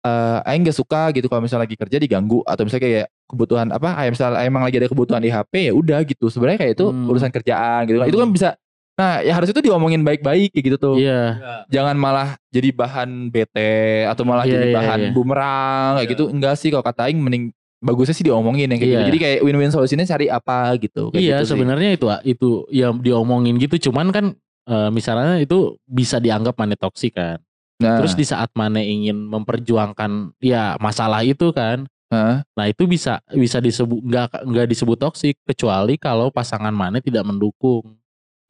[0.00, 3.94] eh aing gak suka gitu kalau misalnya lagi kerja diganggu atau misalnya kayak kebutuhan apa
[3.94, 7.06] kayak misalnya emang lagi ada kebutuhan di HP ya udah gitu sebenarnya kayak itu Hmm.
[7.06, 8.36] urusan kerjaan gitu kan itu kan Hmm.
[8.36, 8.48] bisa
[8.94, 11.40] nah ya harus itu diomongin baik-baik kayak gitu tuh Iya.
[11.40, 11.54] Ya.
[11.72, 15.10] jangan malah jadi bahan bete atau malah Iya, jadi iya, bahan iya.
[15.10, 16.12] bumerang kayak Iya.
[16.12, 17.44] gitu enggak sih kalau kata aing mending
[17.80, 18.98] bagusnya sih diomongin yang kayak Iya.
[18.98, 21.50] gitu jadi kayak win-win solusinya cari apa gitu kayak iya gitu sih.
[21.56, 24.24] sebenarnya itu itu yang diomongin gitu cuman kan
[24.68, 27.40] eh, misalnya itu bisa dianggap mana toksik kan
[27.80, 32.42] nah, terus di saat mana ingin memperjuangkan ya masalah itu kan Hah?
[32.58, 37.94] nah itu bisa bisa disebut nggak nggak disebut toksik kecuali kalau pasangan mana tidak mendukung.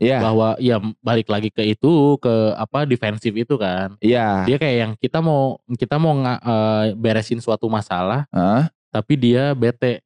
[0.01, 0.17] Iya.
[0.25, 4.01] Bahwa ya balik lagi ke itu ke apa defensif itu kan.
[4.01, 4.49] Iya.
[4.49, 8.73] Dia kayak yang kita mau kita mau nga- eh, beresin suatu masalah Hah?
[8.89, 10.01] tapi dia bete.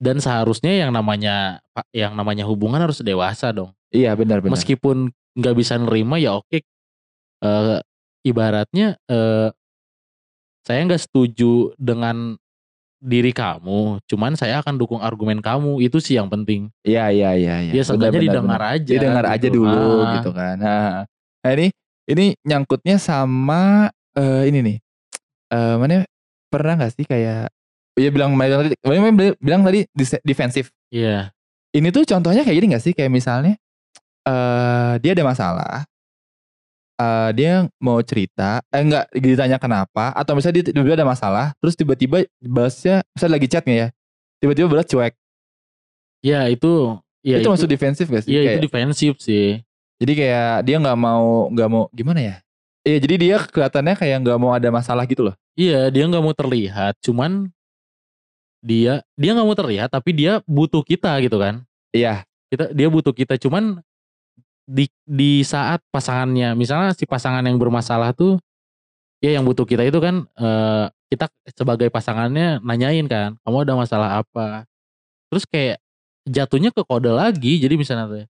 [0.00, 1.62] Dan seharusnya yang namanya
[1.94, 3.70] yang namanya hubungan harus dewasa dong.
[3.94, 4.58] Iya benar benar.
[4.58, 6.58] Meskipun nggak bisa nerima ya oke.
[7.38, 7.78] Eh,
[8.26, 9.54] ibaratnya eh,
[10.66, 12.39] saya nggak setuju dengan
[13.00, 15.80] diri kamu cuman saya akan dukung argumen kamu.
[15.80, 16.68] Itu sih yang penting.
[16.84, 17.72] Iya iya iya iya.
[17.72, 18.74] Ya Benar, seenggaknya benar, didengar benar.
[18.76, 19.56] aja didengar aja gitu.
[19.56, 20.54] dulu Ah, gitu kan.
[20.60, 20.92] Nah,
[21.40, 21.66] nah ini
[22.06, 24.76] ini nyangkutnya sama eh, ini nih.
[25.50, 26.04] Eh mana
[26.52, 27.48] pernah nggak sih kayak
[27.98, 29.88] ya bilang bilang tadi bilang, bilang tadi
[30.22, 30.70] defensif.
[30.92, 31.32] Iya.
[31.70, 32.92] Ini tuh contohnya kayak gini gak sih?
[32.98, 33.54] Kayak misalnya
[34.26, 35.86] eh dia ada masalah
[37.00, 41.72] eh dia mau cerita eh enggak ditanya kenapa atau misalnya dia tiba-tiba ada masalah terus
[41.72, 43.88] tiba-tiba bahasnya misalnya lagi chat nih ya
[44.40, 45.14] tiba-tiba balas cuek.
[46.20, 48.32] Ya itu ya itu, masuk defensif gak sih?
[48.32, 49.48] Iya Kayak- itu defensif sih.
[50.00, 52.36] Jadi kayak dia nggak mau nggak mau gimana ya?
[52.88, 55.36] Iya jadi dia kelihatannya kayak nggak mau ada masalah gitu loh.
[55.56, 57.52] Iya dia nggak mau terlihat cuman
[58.64, 61.64] dia dia nggak mau terlihat tapi dia butuh kita gitu kan?
[61.92, 62.24] Iya.
[62.48, 63.84] Kita dia butuh kita cuman
[64.70, 68.38] di di saat pasangannya misalnya si pasangan yang bermasalah tuh
[69.18, 71.26] ya yang butuh kita itu kan eh, kita
[71.58, 74.62] sebagai pasangannya nanyain kan kamu ada masalah apa?
[75.26, 75.82] Terus kayak
[76.22, 78.26] jatuhnya ke kode lagi jadi misalnya tuh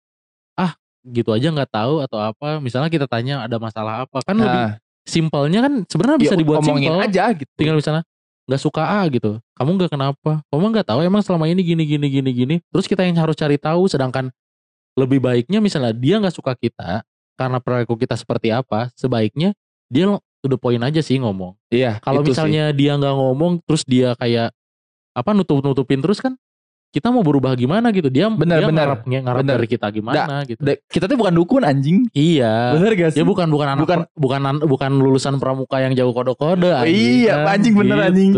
[0.55, 0.71] ah
[1.03, 2.63] gitu aja nggak tahu atau apa.
[2.63, 4.23] Misalnya kita tanya ada masalah apa?
[4.23, 4.71] Kan lebih nah,
[5.03, 7.03] simpelnya kan sebenarnya bisa ya dibuat ngomongin simpel.
[7.03, 7.51] aja gitu.
[7.59, 8.03] Tinggal misalnya
[8.47, 9.43] nggak suka A gitu.
[9.59, 10.31] Kamu nggak kenapa?
[10.47, 12.55] Kamu nggak tahu emang selama ini gini gini gini gini.
[12.71, 14.31] Terus kita yang harus cari tahu sedangkan
[14.97, 17.03] lebih baiknya misalnya dia nggak suka kita
[17.35, 19.53] karena perilaku kita seperti apa sebaiknya
[19.87, 20.05] dia
[20.39, 21.55] to the point aja sih ngomong.
[21.67, 22.39] Iya kalau itu sih.
[22.39, 24.55] misalnya dia nggak ngomong terus dia kayak
[25.11, 26.35] apa nutup nutupin terus kan
[26.89, 28.09] kita mau berubah gimana gitu?
[28.09, 28.81] Dia Benar, dia benar.
[28.81, 29.55] ngarap ngarap Benar.
[29.61, 30.57] dari kita gimana gitu.
[30.57, 32.09] Da- kita tuh bukan dukun anjing.
[32.17, 32.73] Iya.
[32.73, 33.21] Bener gak sih?
[33.21, 37.77] Ya bukan bukan anak Bukan- bukan bukan, lulusan pramuka yang jago kode-kode Oh, iya, anjing
[37.77, 38.33] bener, anjing.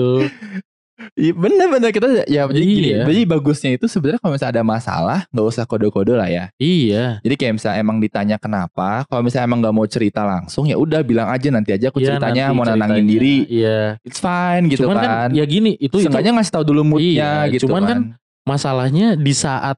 [1.14, 3.04] Iya bener-bener kita ya jadi gini, Iya.
[3.04, 6.46] jadi bagusnya itu sebenarnya kalau misalnya ada masalah nggak usah kode-kode lah ya.
[6.56, 7.20] Iya.
[7.20, 11.02] Jadi kayak misalnya emang ditanya kenapa, kalau misalnya emang nggak mau cerita langsung ya udah
[11.02, 13.46] bilang aja nanti aja aku Iya, ceritanya mau nenangin diri.
[13.46, 13.98] Iya.
[14.02, 15.08] It's fine gitu cuman kan.
[15.08, 17.90] kan ya gini itu itu Seenggaknya ngasih tahu dulu moodnya Iya, gitu cuman kan.
[17.90, 18.00] kan
[18.42, 19.78] masalahnya di saat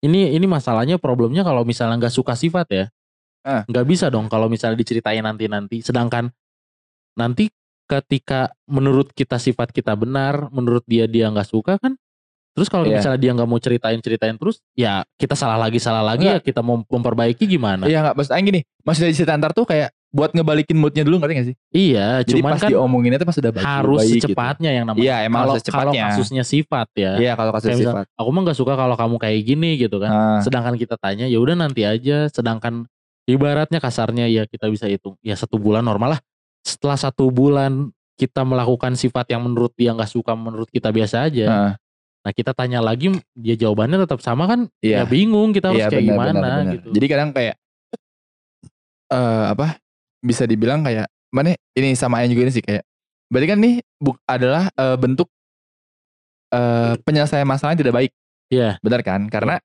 [0.00, 2.84] ini ini masalahnya problemnya kalau misalnya nggak suka sifat ya
[3.40, 3.62] Ah.
[3.64, 6.28] nggak bisa dong kalau misalnya diceritain nanti nanti sedangkan
[7.14, 7.46] nanti
[7.86, 11.94] ketika menurut kita sifat kita benar menurut dia dia nggak suka kan
[12.52, 12.98] terus kalau Iya.
[12.98, 16.60] misalnya dia nggak mau ceritain ceritain terus ya kita salah lagi salah lagi ya kita
[16.60, 20.72] mau memperbaiki gimana Iya nggak maksud Aing gini, maksudnya cerita antar tuh kayak buat ngebalikin
[20.74, 21.56] moodnya dulu ngerti gak sih?
[21.70, 24.16] iya Jadi cuman pas kan diomonginnya tuh pas udah baik, harus baik gitu.
[24.24, 26.04] secepatnya yang namanya Iya emang kalau harus kalau secepatnya.
[26.08, 28.06] kasusnya sifat ya Iya kalau kasus Kayak misal, sifat.
[28.14, 31.36] aku mah nggak suka kalau kamu kayak gini gitu kan Nah, sedangkan kita tanya ya
[31.36, 32.88] udah nanti aja sedangkan
[33.24, 36.20] ibaratnya kasarnya ya kita bisa hitung ya satu bulan normal lah
[36.66, 41.46] setelah satu bulan kita melakukan sifat yang menurut dia nggak suka menurut kita biasa aja
[41.46, 41.72] nah,
[42.26, 45.04] nah kita tanya lagi dia jawabannya tetap sama kan iya.
[45.04, 46.74] ya bingung kita harus Iya kayak benar gimana benar benar.
[46.74, 47.56] gitu Jadi kadang kayak
[49.06, 49.78] eh apa
[50.18, 52.82] bisa dibilang kayak mana ini sama Aing juga ini sih kayak
[53.30, 55.28] berarti kan nih buk, adalah eh, bentuk
[56.50, 58.12] eh penyelesaian masalah yang tidak baik.
[58.50, 58.78] Iya.
[58.82, 59.26] Benar kan?
[59.26, 59.58] Karena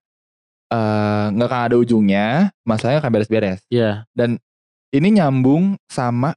[0.70, 3.62] eh, nggak akan ada ujungnya, masalahnya akan beres-beres.
[3.70, 4.06] ya
[4.92, 6.36] Ini nyambung sama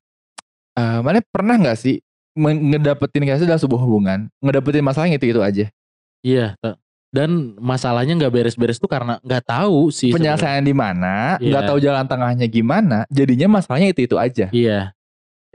[0.75, 1.99] eh mana pernah nggak sih
[2.35, 5.65] ngedapetin kayak dalam sebuah hubungan, ngedapetin masalah yang itu-itu aja.
[6.19, 6.57] iya
[7.15, 10.11] dan masalahnya nggak beres-beres tuh karena nggak tahu sih.
[10.11, 11.69] Penyelesaian di mana, nggak Iya.
[11.71, 14.51] tahu jalan tengahnya gimana, jadinya masalahnya itu-itu aja.
[14.51, 14.91] iya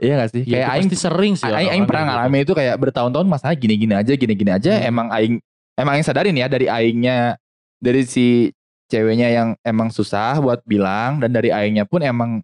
[0.01, 0.41] Iya gak sih?
[0.49, 2.11] Iya, kayak itu aing sering sih Aing, aing pernah gitu.
[2.17, 4.81] ngalamin itu kayak bertahun-tahun masalah gini-gini aja, gini-gini aja.
[4.81, 4.89] Hmm.
[4.89, 5.37] Emang aing,
[5.77, 7.37] emang aing sadarin ya dari aingnya,
[7.77, 8.49] dari si
[8.89, 12.41] ceweknya yang emang susah buat bilang dan dari aingnya pun emang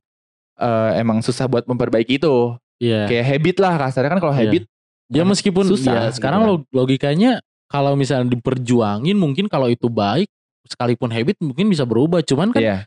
[0.61, 2.53] eh, emang susah buat memperbaiki itu.
[2.77, 4.41] Iya Kayak habit lah kasarnya kan kalau Iya.
[4.45, 4.63] habit.
[5.07, 10.27] Ya meskipun Susah ya gitu sekarang log- logikanya kalau misalnya diperjuangin mungkin kalau itu baik
[10.65, 12.77] sekalipun habit mungkin bisa berubah cuman kan Iya,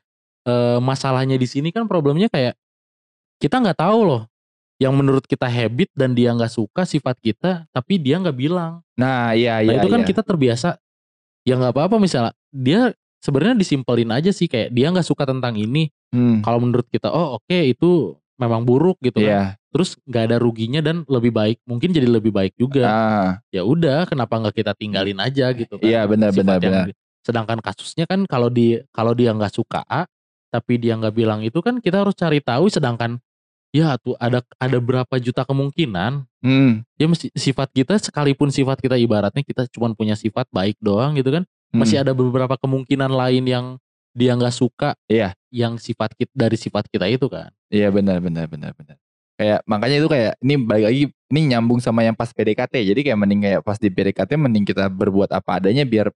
[0.45, 2.53] eh, masalahnya di sini kan problemnya kayak
[3.41, 4.23] kita nggak tahu loh
[4.77, 9.33] yang menurut kita habit dan dia nggak suka sifat kita tapi dia nggak bilang nah
[9.33, 9.81] iya nah iya.
[9.81, 10.09] itu kan iya.
[10.09, 10.77] kita terbiasa
[11.43, 15.89] ya nggak apa-apa misalnya dia sebenarnya disimpelin aja sih kayak dia nggak suka tentang ini
[16.11, 19.29] Hmm, kalau menurut kita oh oke itu memang buruk gitu kan.
[19.29, 19.45] Iya.
[19.71, 22.91] terus nggak ada ruginya dan lebih baik mungkin jadi lebih baik juga.
[22.91, 25.87] Ah, ya udah kenapa nggak kita tinggalin aja gitu kan?
[25.87, 26.87] Iya, benar, Sifat benar, yang benar.
[26.91, 30.11] di- sedangkan kasusnya kan kalau di kalau dia nggak suka A
[30.51, 32.67] tapi dia nggak bilang itu kan kita harus cari tahu.
[32.67, 33.23] Sedangkan
[33.71, 38.99] ya tuh ada ada berapa juta kemungkinan hmm, ya mesti sifat kita sekalipun sifat kita
[38.99, 41.79] ibaratnya kita cuma punya sifat baik doang gitu kan hmm.
[41.79, 43.67] masih ada beberapa kemungkinan lain yang
[44.13, 45.33] dia nggak suka Iya.
[45.51, 48.99] yang sifat kita dari sifat kita itu kan Iya benar benar benar benar.
[49.39, 52.75] Kayak makanya itu kayak ini balik lagi ini nyambung sama yang pas PDKT.
[52.93, 56.11] Jadi kayak mending kayak pas di PDKT mending kita berbuat apa adanya biar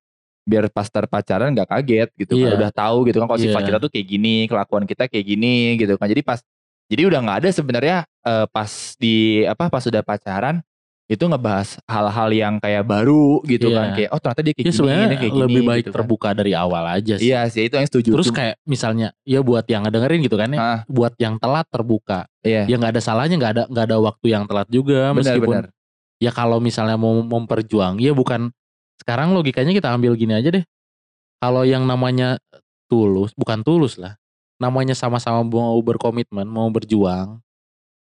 [0.44, 2.50] biar pas ntar pacaran nggak kaget gitu kan.
[2.52, 2.56] Iya.
[2.58, 3.68] Udah tahu gitu kan kalau sifat Iya.
[3.72, 6.10] kita tuh kayak gini, kelakuan kita kayak gini gitu kan.
[6.10, 6.42] Jadi pas
[6.90, 9.16] jadi udah nggak ada sebenarnya eh, pas di
[9.48, 10.60] apa pas sudah pacaran
[11.04, 13.76] itu ngebahas hal-hal yang kayak baru gitu Iya.
[13.76, 13.88] kan.
[13.92, 15.42] Kayak oh ternyata dia kayak ya gini, dia kayak gini.
[15.44, 15.96] lebih baik gitu kan.
[16.00, 18.10] terbuka dari awal aja sih Iya sih itu yang setuju.
[18.16, 22.24] terus kayak misalnya ya buat yang ngedengerin gitu kan ya Ah, buat yang telat terbuka
[22.40, 22.64] iya.
[22.64, 25.66] ya nggak ada salahnya nggak ada nggak ada waktu yang telat juga Benar meskipun benar.
[26.16, 28.48] ya kalau misalnya mau memperjuang ya bukan
[28.96, 30.64] sekarang logikanya kita ambil gini aja deh
[31.36, 32.40] kalau yang namanya
[32.86, 34.16] tulus bukan tulus lah
[34.56, 37.43] namanya sama-sama mau berkomitmen mau berjuang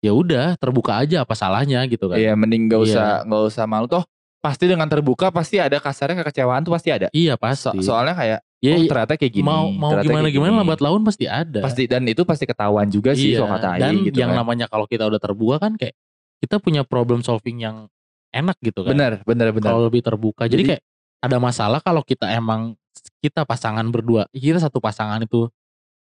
[0.00, 2.86] ya udah terbuka aja apa salahnya gitu kan Iya mending gak Iya.
[2.88, 4.04] usah nggak usah malu toh
[4.40, 7.12] pasti dengan terbuka pasti ada kasarnya kekecewaan tuh pasti ada.
[7.12, 9.44] iya So- pasti soalnya kayak ya oh ternyata kayak gini.
[9.44, 10.60] mau mau gimana kayak gimana gini.
[10.60, 13.92] lambat laun pasti ada Pasti dan itu pasti ketahuan juga sih Iya, soal kata dan
[14.00, 14.40] gitu yang kan.
[14.40, 15.92] namanya kalau kita udah terbuka kan kayak
[16.40, 17.84] kita punya problem solving yang
[18.32, 19.64] enak gitu kan Bener bener bener.
[19.66, 20.82] kalau lebih terbuka jadi, Jadi- kayak
[21.20, 22.72] ada masalah kalau kita emang
[23.20, 25.52] kita pasangan berdua kita satu pasangan itu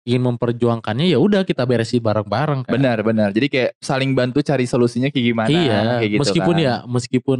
[0.02, 3.28] ingin memperjuangkannya ya udah kita beresin bareng-bareng kan Benar benar.
[3.30, 5.48] Jadi kayak saling bantu cari solusinya kayak gimana.
[5.50, 6.64] iya kayak gitu meskipun kan.
[6.64, 7.38] ya meskipun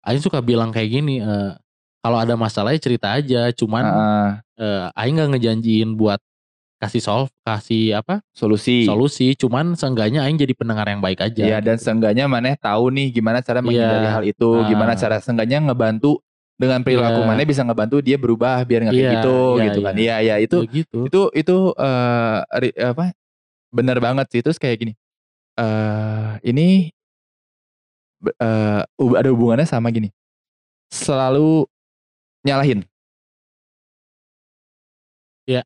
[0.00, 1.52] Aing suka bilang kayak gini eh,
[1.98, 6.20] kalau ada masalahnya cerita aja cuman Heeh, eh, Aing nggak ngejanjiin buat
[6.78, 8.86] kasih solve kasih apa solusi.
[8.86, 13.10] solusi cuman seenggaknya Aing jadi pendengar yang baik aja Iya dan seenggaknya maneh tahu nih
[13.10, 14.12] gimana cara menghindari Iya.
[14.12, 14.68] hal itu, Ah.
[14.68, 16.22] gimana cara seenggaknya ngebantu
[16.58, 17.28] dengan perilaku Iya.
[17.30, 19.94] maneh bisa ngebantu dia berubah biar nggak kayak Iya, gitu iya, gitu kan.
[19.94, 20.02] iya.
[20.02, 21.56] Iya iya itu Ya gitu itu itu
[22.58, 23.14] ri- apa
[23.70, 24.92] benar banget sih terus kayak gini
[25.54, 26.90] eh ini
[28.98, 30.10] hu- ada hubungannya sama gini
[30.90, 31.64] selalu
[32.42, 32.82] nyalahin
[35.46, 35.62] Iya.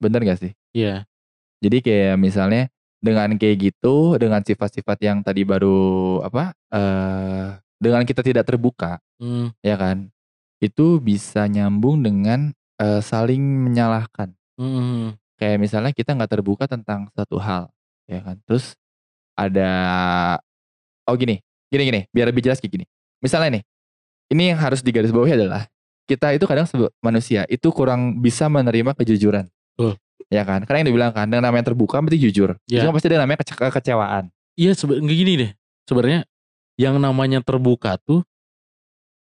[0.00, 1.04] bener gak sih iya
[1.58, 5.78] jadi kayak misalnya dengan kayak gitu dengan sifat-sifat yang tadi baru
[6.22, 6.97] apa eh
[7.78, 10.10] dengan kita tidak terbuka, Hmm, ya kan?
[10.58, 14.30] Itu bisa nyambung dengan eh, saling menyalahkan.
[14.54, 17.70] hmm, Kayak misalnya kita nggak terbuka tentang satu hal,
[18.06, 18.38] ya kan?
[18.42, 18.74] Terus
[19.34, 19.70] ada
[21.06, 21.38] oh gini,
[21.70, 22.84] gini gini, biar lebih jelas kayak gini.
[23.18, 23.62] Misalnya nih,
[24.30, 25.66] ini yang harus digarisbawahi adalah
[26.06, 29.46] kita itu kadang sebe- manusia itu kurang bisa menerima kejujuran.
[29.74, 29.94] Betul.
[30.28, 30.62] Ya kan?
[30.62, 32.58] Karena yang dibilang kan, dengan namanya terbuka berarti jujur.
[32.68, 32.82] Ya.
[32.82, 34.28] Itu kan pasti ada namanya kece- kekecewaan.
[34.58, 35.50] Iya sebenarnya gini deh.
[35.88, 36.20] Sebenarnya
[36.78, 38.22] yang namanya terbuka tuh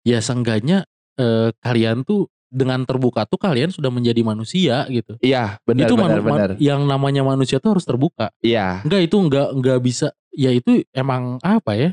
[0.03, 0.83] ya seenggaknya
[1.17, 5.19] eh, kalian tuh dengan terbuka tuh kalian sudah menjadi manusia gitu.
[5.19, 6.49] Iya, benar itu benar benar.
[6.61, 8.31] yang namanya manusia tuh harus terbuka.
[8.39, 8.85] Iya.
[8.85, 10.07] Enggak itu enggak enggak bisa.
[10.31, 11.89] Ya itu emang apa ya?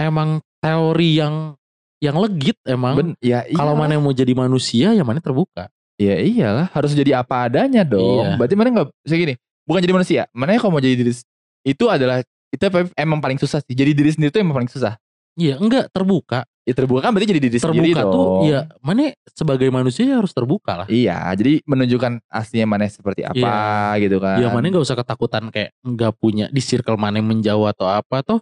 [0.00, 1.56] Emang teori yang
[2.00, 2.94] yang legit emang.
[2.96, 5.68] Ben, ya Kalau mana yang mau jadi manusia ya mana terbuka.
[6.00, 8.24] Ya iyalah, harus jadi apa adanya dong.
[8.24, 8.40] Iya.
[8.40, 9.34] Berarti mana nggak bisa gini,
[9.68, 10.22] bukan jadi manusia.
[10.32, 11.12] Mana kalau mau jadi diri
[11.60, 12.62] itu adalah itu
[12.94, 13.72] emang paling susah sih.
[13.72, 14.98] Jadi diri sendiri itu emang paling susah.
[15.34, 16.42] Iya, enggak terbuka.
[16.66, 18.12] Ya terbuka kan berarti jadi diri sendiri Terbuka dong.
[18.12, 20.86] tuh ya mana sebagai manusia ya harus terbuka lah.
[20.86, 23.54] Iya, jadi menunjukkan aslinya mana seperti apa
[23.98, 24.38] gitu kan.
[24.38, 28.20] Ya mana nggak usah ketakutan kayak nggak punya di circle mana yang menjauh atau apa
[28.20, 28.38] toh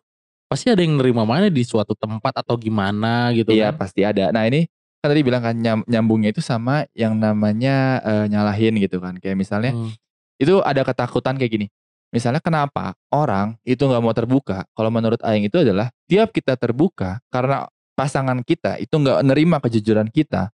[0.49, 3.85] pasti ada yang nerima mana di suatu tempat atau gimana gitu Iya kan.
[3.87, 4.33] pasti ada.
[4.33, 4.64] Nah ini
[4.99, 9.14] kan tadi bilang kan nyam- nyambungnya itu sama yang namanya eh, nyalahin gitu kan.
[9.21, 9.92] Kayak misalnya Hmm.
[10.37, 11.66] itu ada ketakutan kayak gini.
[12.09, 14.64] Misalnya kenapa orang itu nggak mau terbuka?
[14.73, 20.09] Kalau menurut Aing itu adalah tiap kita terbuka karena pasangan kita itu nggak nerima kejujuran
[20.09, 20.49] kita.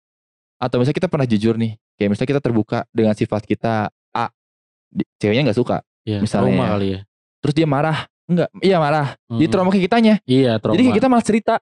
[0.62, 4.26] Atau misalnya kita pernah jujur nih, kayak misalnya kita terbuka dengan sifat kita A,
[5.18, 6.72] ceweknya nggak suka, Ya, misalnya trauma ya.
[6.78, 7.00] kali ya.
[7.42, 7.98] terus dia marah,
[8.30, 9.50] enggak, iya marah, jadi Mm-mm.
[9.50, 10.16] trauma ke kitanya.
[10.30, 10.78] Iya trauma.
[10.78, 11.54] Jadi kayak kita malah cerita,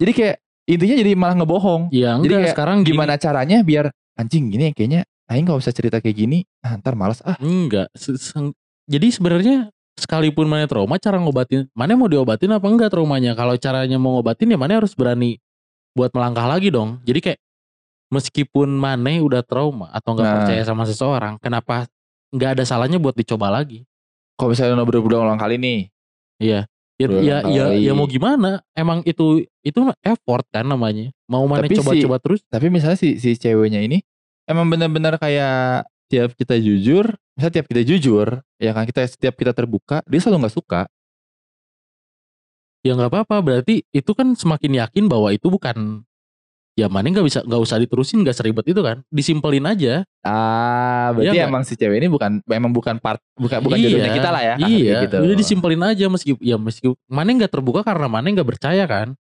[0.00, 1.82] jadi kayak intinya jadi malah ngebohong.
[1.92, 2.96] Iya Jadi kayak sekarang gini.
[2.96, 7.20] Gimana caranya biar anjing gini kayaknya Aing nggak usah cerita kayak gini, ah, ntar males
[7.28, 7.36] ah.
[7.36, 7.92] Enggak.
[8.88, 9.68] Jadi sebenarnya
[10.00, 13.36] sekalipun mana trauma cara ngobatin mana mau diobatin apa enggak traumanya.
[13.36, 15.36] Kalau caranya mau ngobatin ya mana harus berani
[15.92, 16.98] buat melangkah lagi dong.
[17.04, 17.40] Jadi kayak
[18.08, 20.34] meskipun mana udah trauma atau nggak Nah.
[20.40, 21.84] percaya sama seseorang, kenapa
[22.32, 23.84] nggak ada salahnya buat dicoba lagi?
[24.40, 25.80] Kalau misalnya udah berulang kali nih,
[26.38, 26.64] Iya.
[26.98, 28.58] Ya, ya, ya, ya mau gimana?
[28.74, 31.14] Emang itu itu effort kan namanya.
[31.30, 32.42] Mau mana coba-coba terus?
[32.50, 34.02] tapi misalnya si si ceweknya ini
[34.50, 39.54] emang benar-benar kayak tiap kita jujur, misalnya tiap kita jujur, ya kan kita setiap kita
[39.54, 40.82] terbuka, dia selalu nggak suka.
[42.82, 43.36] Ya nggak apa-apa.
[43.38, 46.02] Berarti itu kan semakin yakin bahwa itu bukan
[46.74, 49.02] ya mana nggak bisa nggak usah diterusin nggak seribet itu kan.
[49.06, 50.02] Disimpelin aja.
[50.22, 51.50] Ah, berarti Iya nggak?
[51.50, 54.54] emang si cewek ini bukan emang bukan part bukan bukan jodohnya kita lah ya.
[54.58, 54.98] Iya.
[55.06, 55.16] gitu.
[55.22, 59.14] Udah disimpelin aja meskipun ya meskipun mana nggak terbuka karena mana nggak percaya kan.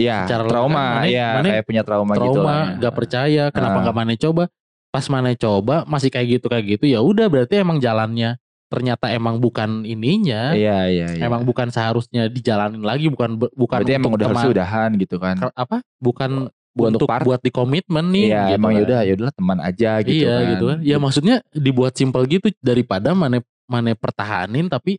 [0.00, 2.32] Iya, trauma, lengkap, Mane- ya Mane kayak punya trauma, gitu lah.
[2.32, 2.66] Trauma ya.
[2.80, 3.44] nggak percaya.
[3.54, 3.82] Kenapa Ah.
[3.86, 4.44] nggak mana coba?
[4.92, 8.36] Pas mana coba masih kayak gitu kayak gitu ya udah berarti emang jalannya
[8.72, 10.56] ternyata emang bukan ininya.
[10.56, 11.22] Iya, iya, iya.
[11.28, 15.36] Emang bukan seharusnya dijalanin lagi, bukan bukan berarti emang udah harus udahan gitu kan.
[15.52, 15.84] Apa?
[16.00, 17.24] Bukan Bukan untuk untuk part.
[17.28, 18.32] buat di komitmen nih.
[18.32, 18.78] Iya, gitu emang kan.
[18.80, 20.50] yaudah yaudahlah teman aja gitu iya kan.
[20.56, 20.78] gitu kan.
[20.80, 24.96] Ya maksudnya dibuat simpel gitu daripada mana mana pertahanin tapi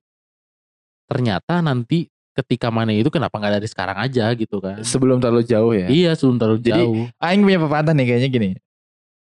[1.10, 4.86] ternyata nanti ketika mana itu kenapa nggak dari sekarang aja gitu kan.
[4.86, 5.90] Sebelum terlalu jauh ya.
[5.90, 7.06] Iya sebelum terlalu Jadi, jauh.
[7.18, 8.50] Aing punya pepatah nih kayaknya gini.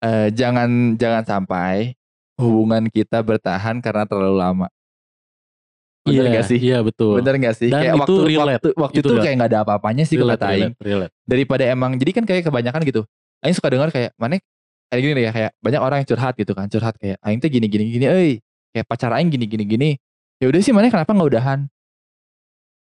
[0.04, 1.96] Eh, jangan jangan sampai
[2.36, 4.68] hubungan kita bertahan karena terlalu lama.
[6.04, 6.58] Bener iya, gak sih?
[6.60, 7.16] Iya betul.
[7.24, 7.72] Bener gak sih?
[7.72, 8.44] Dan kayak itu waktu relate.
[8.52, 10.72] waktu waktu Itu itu, kayak nggak ada apa-apanya sih relate, kata Aing.
[10.76, 11.12] relate, relate.
[11.24, 13.02] Daripada emang jadi kan kayak kebanyakan gitu.
[13.40, 14.36] Aing suka dengar kayak mana
[14.92, 17.48] kayak gini deh ya kayak banyak orang yang curhat gitu kan curhat kayak Aing tuh
[17.48, 18.32] gini gini gini, euy
[18.76, 19.90] kayak pacar Aing gini gini gini.
[20.36, 21.60] Ya udah sih mana kenapa nggak udahan?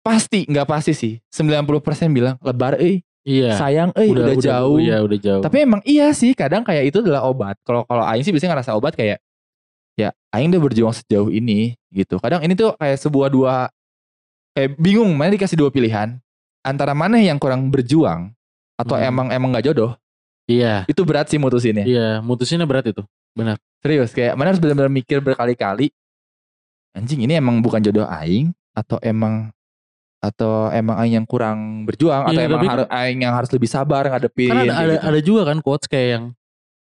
[0.04, 1.16] Pasti nggak pasti sih.
[1.32, 3.60] 90% bilang lebar euy, Iya.
[3.60, 4.80] sayang euy udah, jauh.
[4.80, 5.42] Iya udah jauh.
[5.44, 7.60] Tapi emang iya sih kadang kayak itu adalah obat.
[7.60, 9.20] Kalau kalau Aing sih biasanya ngerasa obat kayak
[10.00, 12.16] ya Aing udah berjuang sejauh ini gitu.
[12.16, 13.68] Kadang ini tuh kayak sebuah dua
[14.56, 16.16] kayak bingung mana dikasih dua pilihan
[16.64, 18.32] antara mana yang kurang berjuang
[18.80, 19.08] atau Hmm.
[19.12, 19.92] emang emang nggak jodoh.
[20.48, 20.88] iya.
[20.88, 21.84] Itu berat sih mutusinnya.
[21.84, 23.04] Iya, mutusinnya berat itu.
[23.84, 25.92] Serius kayak mana harus benar-benar mikir berkali-kali.
[26.96, 29.52] Anjing ini emang bukan jodoh Aing atau emang
[30.18, 33.70] atau emang Aing yang kurang berjuang atau Iya, emang tapi- harus Aing yang harus lebih
[33.70, 35.04] sabar ngadepin Kan ada ada, gitu.
[35.06, 36.24] ada juga kan quotes kayak yang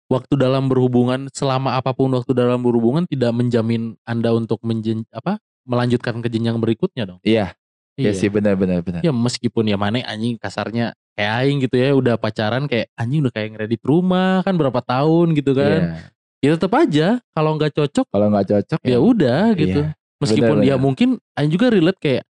[0.09, 5.37] waktu dalam berhubungan selama apa pun waktu dalam berhubungan tidak menjamin Anda untuk menjen, apa
[5.68, 7.20] melanjutkan ke jenjang berikutnya dong.
[7.20, 7.53] Iya,
[8.01, 9.05] iya sih benar benar benar.
[9.05, 13.33] Ya meskipun ya mana anjing kasarnya kayak aing gitu ya udah pacaran kayak anjing udah
[13.37, 16.01] kayak ngeredit rumah kan berapa tahun gitu kan.
[16.41, 16.49] Iya.
[16.49, 19.81] Ya tetap aja kalau nggak cocok Kalau nggak cocok ya udah gitu.
[19.85, 19.93] Iya.
[20.24, 20.83] Meskipun benar, ya benar.
[20.89, 22.24] mungkin aing juga relate kayak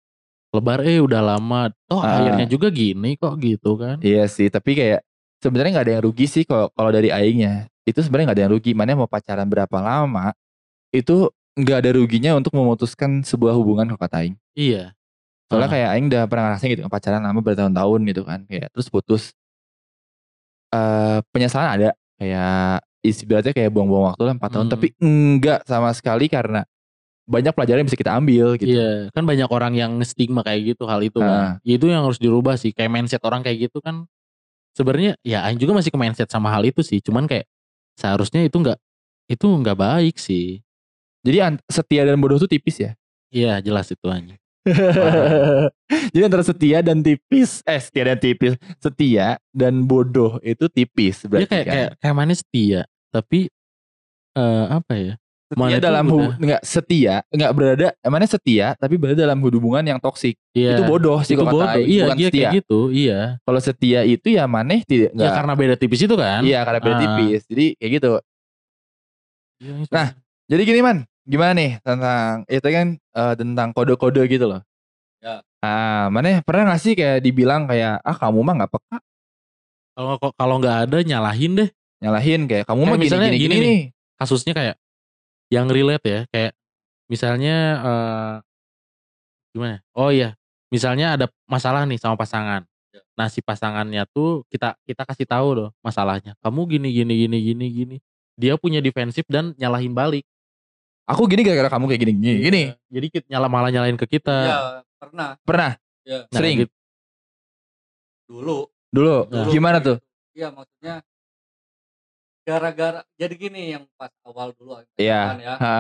[0.49, 2.25] lebar eh udah lama toh Ah.
[2.25, 4.01] akhirnya juga gini kok gitu kan.
[4.01, 5.05] Iya sih, tapi kayak
[5.39, 7.69] sebenarnya nggak ada yang rugi sih kalau kalau dari aingnya.
[7.85, 8.71] Itu sebenarnya nggak ada yang rugi.
[8.73, 10.33] Mana mau pacaran berapa lama
[10.91, 11.29] itu
[11.59, 14.37] nggak ada ruginya untuk memutuskan sebuah hubungan kalau kata aing.
[14.57, 14.97] Iya.
[15.49, 15.73] Soalnya Ah.
[15.77, 19.33] kayak aing udah pernah ngerasain gitu pacaran lama bertahun-tahun gitu kan kayak terus putus.
[20.69, 21.91] Eh penyesalan ada
[22.21, 24.75] kayak ibaratnya kayak buang-buang waktu lah 4 tahun Hmm.
[24.75, 26.61] tapi enggak sama sekali karena
[27.29, 28.73] banyak pelajaran yang bisa kita ambil gitu.
[28.73, 31.61] Iya, kan banyak orang yang stigma kayak gitu hal itu kan.
[31.61, 32.73] Itu yang harus dirubah sih.
[32.73, 34.09] Kayak mindset orang kayak gitu kan.
[34.73, 37.05] Sebenarnya ya Aing juga masih ke mindset sama hal itu sih.
[37.05, 37.45] Cuman kayak
[38.01, 38.81] seharusnya itu nggak
[39.29, 40.65] itu nggak baik sih.
[41.21, 42.97] Jadi setia dan bodoh tuh tipis ya.
[43.29, 44.35] Iya jelas itu aja.
[46.13, 51.29] Jadi antara setia dan tipis, eh setia dan tipis, setia dan bodoh itu tipis Dia
[51.29, 51.73] berarti kayak kan.
[51.73, 53.49] kayak kayak mana setia, tapi
[54.37, 55.15] eh apa ya?
[55.49, 59.97] Setia dalam udah- hub- enggak setia, enggak berada emangnya setia tapi berada dalam hubungan yang
[59.97, 60.37] toksik.
[60.53, 60.77] Iya.
[60.77, 61.81] Itu bodoh sih itu kalau kata bodoh.
[61.81, 62.39] Aing, Iya, bukan iya setia.
[62.39, 62.81] kayak gitu.
[62.91, 63.21] Iya.
[63.41, 65.33] Kalau setia itu ya maneh tidak Ya enggak.
[65.35, 66.41] karena beda tipis itu kan.
[66.43, 67.01] Iya, karena beda Ah.
[67.01, 67.41] tipis.
[67.45, 68.13] Jadi kayak gitu.
[69.59, 69.91] Iya, itu.
[69.91, 70.09] Nah,
[70.49, 74.65] Jadi gini man, gimana nih tentang itu kan eh, tentang kode-kode gitu loh.
[75.21, 75.45] Ya.
[75.61, 78.97] Ah, mana pernah gak sih kayak dibilang kayak ah kamu mah nggak peka
[79.93, 81.69] kalau kalau nggak ada nyalahin deh.
[81.99, 83.81] nyalahin kayak kamu Kayak mah gini misalnya gini, gini gini, nih.
[84.17, 84.75] Kasusnya kayak
[85.49, 86.53] yang relate ya, kayak
[87.09, 88.35] misalnya eh
[89.57, 89.81] gimana?
[89.97, 90.37] Oh iya,
[90.69, 92.65] misalnya ada masalah nih sama pasangan.
[92.93, 93.01] Ya.
[93.17, 96.37] Nah si pasangannya tuh kita kita kasih tahu loh masalahnya.
[96.45, 97.97] Kamu gini gini gini gini gini.
[98.39, 100.23] Dia punya defensif dan nyalahin balik.
[101.09, 102.39] Aku gini gara-gara kamu kayak gini gini.
[102.45, 102.63] gini.
[102.93, 104.39] Jadi kita nyala malah nyalahin ke kita.
[104.45, 104.59] Iya,
[105.01, 105.31] pernah.
[105.43, 105.73] Pernah
[106.09, 106.73] Ya, Nah, sering gitu.
[108.25, 108.59] dulu.
[108.89, 109.29] dulu.
[109.29, 109.45] Nah.
[109.53, 110.01] Gimana tuh?
[110.33, 111.05] Iya, maksudnya
[112.49, 115.21] gara-gara jadi gini yang pas awal dulu Iya.
[115.29, 115.55] pacaran ya.
[115.55, 115.77] Ha.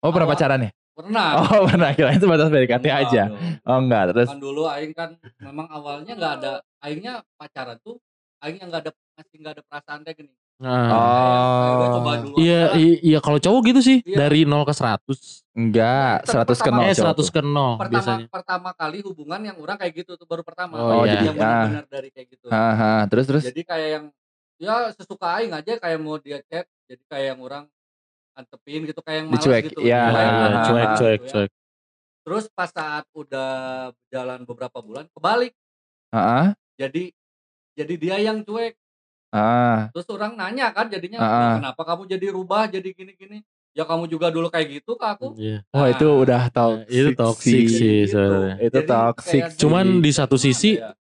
[0.00, 0.70] Oh pernah Awal- pacaran ya?
[0.92, 1.28] Pernah.
[1.54, 3.22] Oh pernah kirain itu batas PDKT Enggak aja.
[3.24, 3.38] dong.
[3.62, 4.28] Oh enggak terus.
[4.28, 8.02] Kan dulu aing kan memang awalnya nggak ada aingnya pacaran tuh
[8.40, 10.34] aing yang nggak ada masih nggak ada perasaan kayak gini.
[10.54, 10.86] Nah.
[10.86, 12.34] Coba Oh dulu.
[12.36, 12.78] Iya, aja.
[12.78, 14.16] i- iya kalau cowok gitu sih Iya.
[14.20, 15.42] dari 0 ke 100.
[15.52, 17.26] enggak Tetap 100 ke 0 eh cowok 100 tuh.
[17.28, 18.26] ke 0 pertama biasanya.
[18.28, 20.74] pertama kali hubungan yang orang kayak gitu tuh baru pertama.
[20.76, 21.22] Oh, iya.
[21.22, 21.42] Yang Ah.
[21.42, 22.46] benar-benar dari kayak gitu.
[23.08, 23.42] Terus terus.
[23.44, 24.04] Jadi kayak yang
[24.56, 27.64] ya sesuka aing aja kayak mau dia chat jadi kayak yang orang
[28.34, 29.80] antepin gitu kayak yang malas Dicuek, gitu.
[29.80, 31.30] iya, Iya, Kayak iya, yang ah, cuek, cuek, gitu ya.
[31.32, 31.50] cuek.
[32.24, 33.50] Terus pas saat udah
[33.92, 35.52] berjalan beberapa bulan kebalik.
[36.10, 36.46] Heeh.
[36.74, 37.04] Jadi
[37.74, 38.74] jadi dia yang cuek.
[39.30, 39.90] Ah.
[39.90, 41.54] Terus orang nanya kan jadinya "Ya, ah.
[41.58, 43.42] kenapa kamu jadi rubah jadi gini-gini?
[43.74, 45.34] Ya kamu juga dulu kayak gitu ke aku.
[45.34, 45.66] Iya.
[45.74, 47.66] Oh itu Nah, udah toxic itu toxic sih.
[47.66, 48.14] sih Gitu.
[48.14, 48.56] sebenarnya.
[48.62, 49.42] Itu Jadi toxic.
[49.58, 50.94] Cuman di satu sisi ya?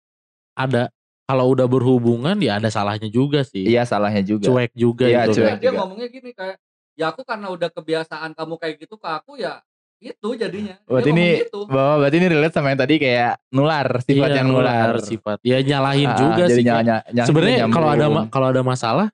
[0.54, 0.86] ada
[1.30, 3.62] kalau udah berhubungan ya ada salahnya juga sih.
[3.62, 4.50] Iya salahnya juga.
[4.50, 5.56] Cuek juga Iya, gitu cuek kan.
[5.56, 5.78] dia juga.
[5.78, 6.58] ngomongnya gini kayak
[6.98, 9.62] ya aku karena udah kebiasaan kamu kayak gitu ke aku ya
[9.96, 10.74] itu jadinya.
[10.82, 11.68] Berarti ini gitu.
[11.68, 14.96] bahwa berarti ini relate sama yang tadi kayak nular sifat Iya, yang nular.
[14.98, 15.38] sifat.
[15.40, 16.64] Ya nyalahin Ah, juga jadi sih.
[16.64, 19.06] Nyala- nyala- Sebenarnya kalau ada kalau ada masalah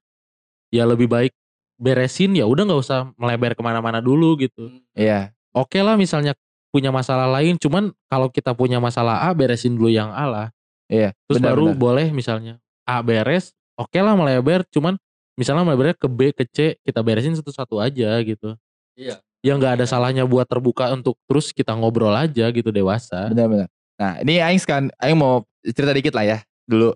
[0.71, 1.37] ya lebih baik
[1.77, 4.73] beresin ya udah nggak usah melebar ke mana-mana dulu gitu.
[4.73, 4.81] Hmm.
[4.97, 5.37] Iya.
[5.53, 6.33] Oke lah misalnya
[6.69, 10.47] punya masalah lain, cuman kalau kita punya masalah A beresin dulu yang A lah.
[10.87, 11.11] Iya.
[11.27, 11.79] Terus benar, baru benar.
[11.79, 12.55] boleh misalnya
[12.87, 14.95] A beres, oke lah melebar, cuman
[15.35, 18.55] misalnya melebarnya ke B ke C kita beresin satu-satu aja gitu.
[18.95, 19.19] Iya.
[19.45, 23.31] Ya nggak ada salahnya buat terbuka untuk terus kita ngobrol aja gitu dewasa.
[23.31, 23.69] Benar-benar.
[23.99, 26.95] Nah ini Aing sekarang Aing mau cerita dikit lah ya dulu.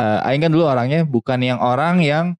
[0.00, 2.32] Eh, Aing kan dulu orangnya bukan yang orang yang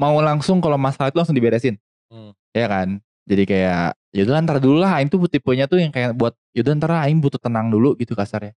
[0.00, 1.76] mau langsung kalau masalah itu langsung diberesin.
[2.08, 2.32] Hmm.
[2.56, 3.00] Ya kan.
[3.22, 6.92] Jadi kayak yaudah ntar dulu lah Aing tuh tipenya tuh yang kayak buat yaudah ntar
[7.06, 8.52] Aing butuh tenang dulu gitu kasarnya.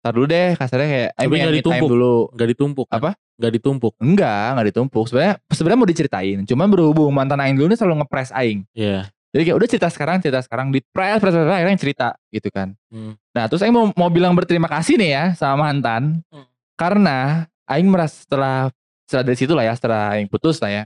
[0.00, 1.88] Ntar dulu deh kasarnya kayak Aing Tapi pengen nggak me time ditumpuk.
[1.92, 2.14] dulu.
[2.32, 2.86] Nggak ditumpuk.
[2.88, 2.96] kan?
[2.96, 3.10] Apa?
[3.36, 3.92] Nggak ditumpuk.
[4.00, 5.04] Enggak, enggak ditumpuk.
[5.08, 6.38] Sebenarnya sebenarnya mau diceritain.
[6.48, 8.64] Cuman berhubung mantan Aing dulu nih selalu ngepres Aing.
[8.72, 9.12] Iya.
[9.30, 12.48] Jadi kayak udah cerita sekarang, cerita sekarang, di press, press, press, press, akhirnya cerita gitu
[12.50, 12.74] kan.
[12.90, 13.14] Hmm.
[13.30, 16.24] Nah terus Aing mau, mau bilang berterima kasih nih ya sama mantan.
[16.32, 16.48] Hmm.
[16.74, 18.72] Karena Aing merasa setelah,
[19.06, 20.82] setelah dari situ lah ya, setelah Aing putus lah ya.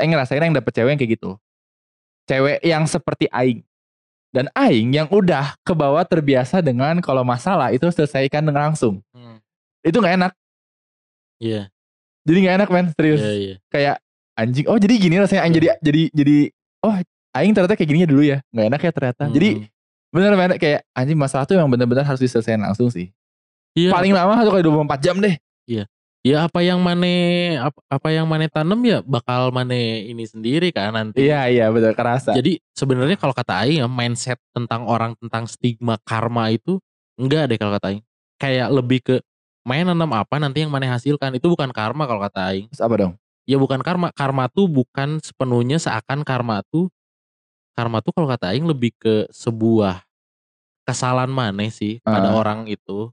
[0.00, 1.30] Aing ngerasain Aing dapet cewek yang kayak gitu.
[2.24, 3.67] Cewek yang seperti Aing.
[4.28, 9.00] Dan Aing yang udah ke bawah terbiasa dengan kalau masalah itu selesaikan dengan langsung.
[9.16, 9.40] Hmm.
[9.80, 10.32] Itu gak enak.
[11.40, 11.72] Iya.
[12.28, 13.20] Jadi gak enak men, serius.
[13.24, 13.54] Iya iya.
[13.72, 13.96] Kayak
[14.36, 16.36] anjing, oh jadi gini rasanya Aing jadi, jadi, jadi,
[16.84, 16.94] oh
[17.32, 18.38] Aing ternyata kayak gininya dulu ya.
[18.52, 19.24] Gak enak ya ternyata.
[19.32, 19.66] Jadi Hmm.
[20.08, 23.12] bener bener kayak anjing masalah tuh yang bener-bener harus diselesaikan langsung sih.
[23.76, 23.92] Iya.
[23.92, 25.36] Paling lama satu kali 24 jam deh.
[26.26, 27.14] Ya apa yang mane
[27.56, 31.24] apa, apa yang mane tanam ya bakal mane ini sendiri kan nanti.
[31.24, 32.34] Iya iya betul kerasa.
[32.34, 36.78] Jadi sebenarnya kalau kata Aing ya mindset tentang orang tentang stigma karma itu
[37.16, 38.02] enggak deh kalau kata Aing.
[38.38, 39.16] Kayak lebih ke
[39.66, 42.66] main nanam apa nanti yang mana hasilkan itu bukan karma kalau kata Aing.
[42.70, 43.12] Terus apa dong?
[43.48, 44.12] Ya bukan karma.
[44.12, 46.92] Karma tuh bukan sepenuhnya seakan karma tuh
[47.72, 50.02] karma tuh kalau kata Aing lebih ke sebuah
[50.82, 52.36] kesalahan maneh sih pada Ah.
[52.36, 53.12] orang itu.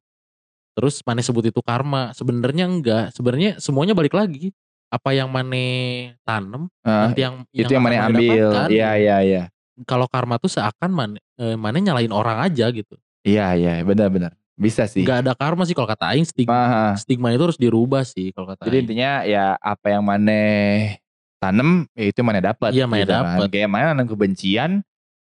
[0.75, 2.11] Terus maneh sebut itu karma.
[2.11, 3.15] Sebenarnya enggak.
[3.15, 4.51] Sebenarnya semuanya balik lagi.
[4.91, 8.49] Apa yang maneh tanam Ah, nanti yang itu yang mana akan maneh ambil.
[8.69, 9.43] Iya iya iya.
[9.83, 12.95] Kalau karma tuh seakan maneh eh, maneh nyalain orang aja gitu.
[13.25, 15.03] Iya iya benar-benar bisa sih.
[15.03, 16.85] Nggak ada karma sih kalau kata Aing stigma, Maha.
[16.95, 18.85] stigma itu harus dirubah sih kalau kata Jadi Aing.
[18.87, 20.95] intinya ya apa yang maneh
[21.43, 22.71] tanam ya itu mana dapat.
[22.71, 23.23] Iya, maneh kan.
[23.35, 23.47] dapet.
[23.51, 24.71] Kayak mana nanam kebencian,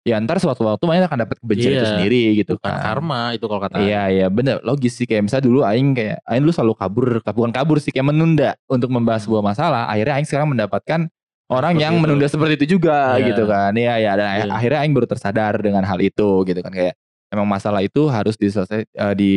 [0.06, 2.78] ya ntar suatu waktu mana akan dapat kebencian itu Iya, sendiri gitu kan.
[2.78, 3.82] karma itu kalau kata.
[3.82, 7.50] Iya iya bener logis sih kayak misalnya dulu Aing kayak Aing dulu selalu kabur bukan
[7.50, 9.34] kabur sih kayak menunda untuk membahas Hmm.
[9.34, 11.10] sebuah masalah akhirnya Aing sekarang mendapatkan
[11.46, 12.02] orang Seperti yang itu.
[12.02, 13.26] menunda seperti itu juga Iya.
[13.28, 14.54] gitu kan iya iya dan Iya.
[14.54, 16.94] akhirnya Aing baru tersadar dengan hal itu gitu kan kayak
[17.28, 19.32] emang masalah itu harus diselesai eh, di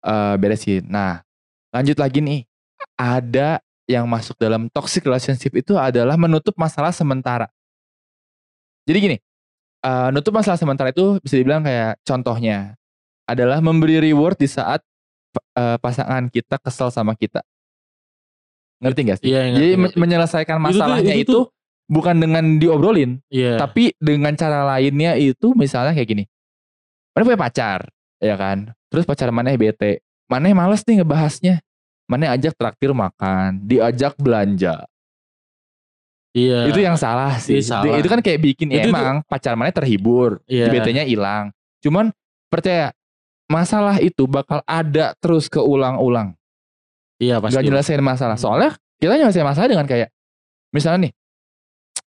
[0.00, 1.22] eh, beresin nah
[1.70, 2.40] lanjut lagi nih
[2.94, 7.46] ada yang masuk dalam toxic relationship itu adalah menutup masalah sementara
[8.82, 9.16] jadi gini
[9.80, 12.74] eh, nutup masalah sementara itu bisa dibilang kayak contohnya
[13.28, 14.80] adalah memberi reward di saat
[15.54, 17.44] eh, pasangan kita kesel sama kita.
[18.78, 19.26] Ngerti gak sih?
[19.28, 19.96] Iya, ngerti, Jadi ngerti.
[19.98, 21.48] menyelesaikan Itu tuh- masalahnya itu itu, tuh-
[21.90, 23.58] bukan dengan diobrolin, Iya.
[23.58, 26.24] tapi dengan cara lainnya itu misalnya kayak gini.
[27.12, 27.80] Mana punya pacar,
[28.22, 28.70] ya kan?
[28.88, 29.98] Terus pacar mana bete,
[30.30, 31.58] mana males nih ngebahasnya.
[32.08, 34.88] Mana ajak traktir makan, diajak belanja.
[36.38, 36.70] Iya.
[36.70, 37.58] Itu yang salah sih.
[37.58, 37.98] Iya, salah.
[37.98, 40.70] Itu kan kayak bikin Itu emang pacar mana terhibur, Iya.
[40.70, 41.50] BT-nya hilang.
[41.82, 42.14] Cuman
[42.46, 42.94] percaya
[43.50, 46.36] masalah itu bakal ada terus keulang-ulang.
[47.18, 47.58] Iya pasti.
[47.58, 48.36] Gak nyelesain masalah.
[48.38, 48.44] Hmm.
[48.46, 48.70] Soalnya
[49.02, 50.08] kita nyelesain masalah dengan kayak
[50.70, 51.12] misalnya nih,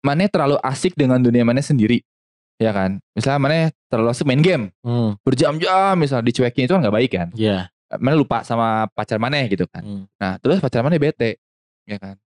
[0.04, 2.04] Mane terlalu asik dengan dunia Mane sendiri.
[2.58, 2.98] Ya kan?
[3.14, 3.58] Misalnya Mane
[3.88, 4.74] terlalu asik main game.
[4.82, 7.28] Hmm, Berjam-jam misalnya dicuekin itu kan gak baik kan.
[7.34, 7.70] Iya.
[7.96, 9.80] Mane lupa sama pacar Mane gitu kan.
[9.80, 10.04] Hmm.
[10.20, 11.40] Nah terus pacar Mane bete.
[11.88, 12.20] Ya kan?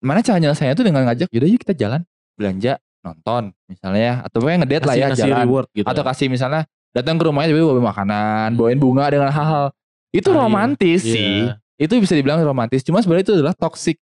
[0.00, 2.00] Mana cara nyelesainnya tuh dengan ngajak, yaudah yuk kita jalan.
[2.36, 4.14] Belanja, nonton misalnya ya.
[4.28, 5.44] Atau pokoknya ngedate lah ya kasih jalan.
[5.48, 5.86] reward gitu.
[5.88, 9.72] Atau kasih misalnya datang ke rumahnya tapi bawa makanan, bawain bunga dengan hal-hal.
[10.12, 10.40] Itu Ah, iya.
[10.40, 11.12] romantis Iya.
[11.12, 11.36] sih.
[11.76, 12.80] Itu bisa dibilang romantis.
[12.80, 13.96] Cuma sebenarnya itu adalah toxic.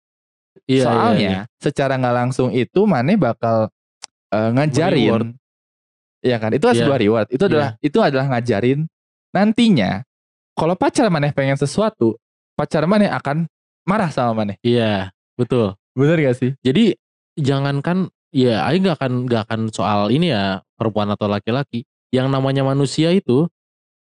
[0.66, 1.42] Iya, Soalnya iya, iya.
[1.62, 3.70] secara nggak langsung itu Mane bakal
[4.30, 4.98] eh, ngajarin.
[5.10, 5.28] Reward.
[6.20, 6.50] Iya kan?
[6.54, 6.82] Itu adalah Iya.
[6.86, 7.26] sebuah reward.
[7.30, 8.78] Itu adalah itu adalah ngajarin
[9.30, 10.02] nantinya
[10.54, 12.18] kalau pacar Mane pengen sesuatu,
[12.58, 13.46] pacar Mane akan
[13.86, 14.58] marah sama Mane.
[14.60, 15.78] Iya, betul.
[16.00, 16.50] Bener gak sih?
[16.64, 16.96] Jadi
[17.36, 21.84] jangankan ya Aing nggak akan nggak akan soal ini ya perempuan atau laki-laki.
[22.08, 23.44] Yang namanya manusia itu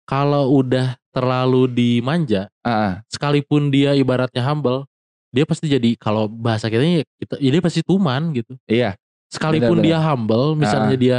[0.04, 4.86] kalau udah terlalu dimanja, Ah, sekalipun dia ibaratnya humble,
[5.34, 6.84] dia pasti jadi kalau bahasa kita
[7.18, 8.54] kita ya dia pasti tuman gitu.
[8.68, 8.94] iya.
[9.28, 9.88] Sekalipun Benar-benar.
[9.88, 11.02] dia humble, misalnya Ah.
[11.02, 11.18] dia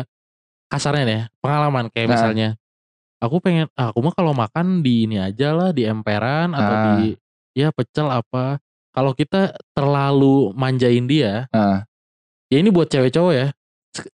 [0.71, 2.13] kasarnya nih ya, pengalaman kayak Ah.
[2.15, 2.49] misalnya
[3.19, 6.85] aku pengen ah, aku mah kalau makan di ini aja lah di emperan atau Ah.
[7.03, 7.19] di
[7.59, 8.63] ya pecel apa.
[8.99, 9.41] Kalau kita
[9.71, 11.87] terlalu manjain dia, Ah.
[12.51, 13.47] ya ini buat cewek cowok ya.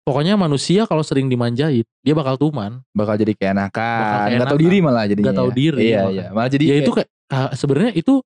[0.02, 2.82] Pokoknya manusia kalau sering dimanjain, dia bakal tuman.
[2.90, 5.30] Bakal jadi kayak nggak tahu diri malah jadinya.
[5.30, 5.56] Nggak tahu ya.
[5.56, 6.26] diri, Iya, iya.
[6.34, 8.26] Malah jadi ya itu kayak- ah, sebenarnya itu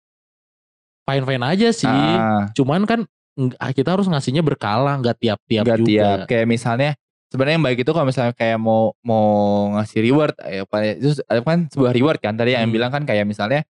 [1.03, 1.91] fine fine aja sih.
[1.91, 2.47] Ah.
[2.51, 2.99] Cuman kan
[3.36, 5.89] eng- kita harus ngasihnya berkala, nggak tiap-tiap Nggak juga.
[5.91, 6.91] tiap kayak misalnya
[7.28, 9.28] sebenarnya yang baik itu kalau misalnya kayak mau mau
[9.76, 12.72] ngasih reward ya apa ya, itu ada kan sebuah reward kan tadi yang Hmm.
[12.72, 13.68] bilang kan kayak misalnya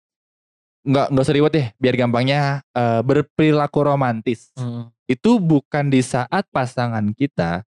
[0.81, 4.87] nggak nggak usah deh biar gampangnya eh, berperilaku romantis Hmm.
[5.05, 7.63] itu bukan di saat pasangan kita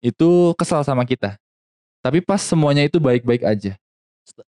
[0.00, 1.38] itu kesal sama kita
[1.98, 3.74] tapi pas semuanya itu baik-baik aja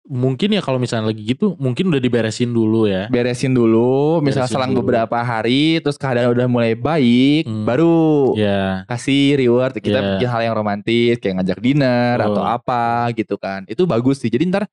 [0.02, 3.06] Mungkin ya kalau misalnya lagi gitu, mungkin udah diberesin dulu ya.
[3.06, 4.82] beresin dulu misalnya Beresin selang dulu.
[4.82, 7.62] beberapa hari terus keadaan udah mulai baik Hmm.
[7.62, 10.08] baru Ya, kasih reward kita Iya.
[10.18, 12.50] bikin hal yang romantis kayak ngajak dinner atau Betul.
[12.50, 12.84] apa
[13.14, 14.66] gitu kan itu bagus sih jadi ntar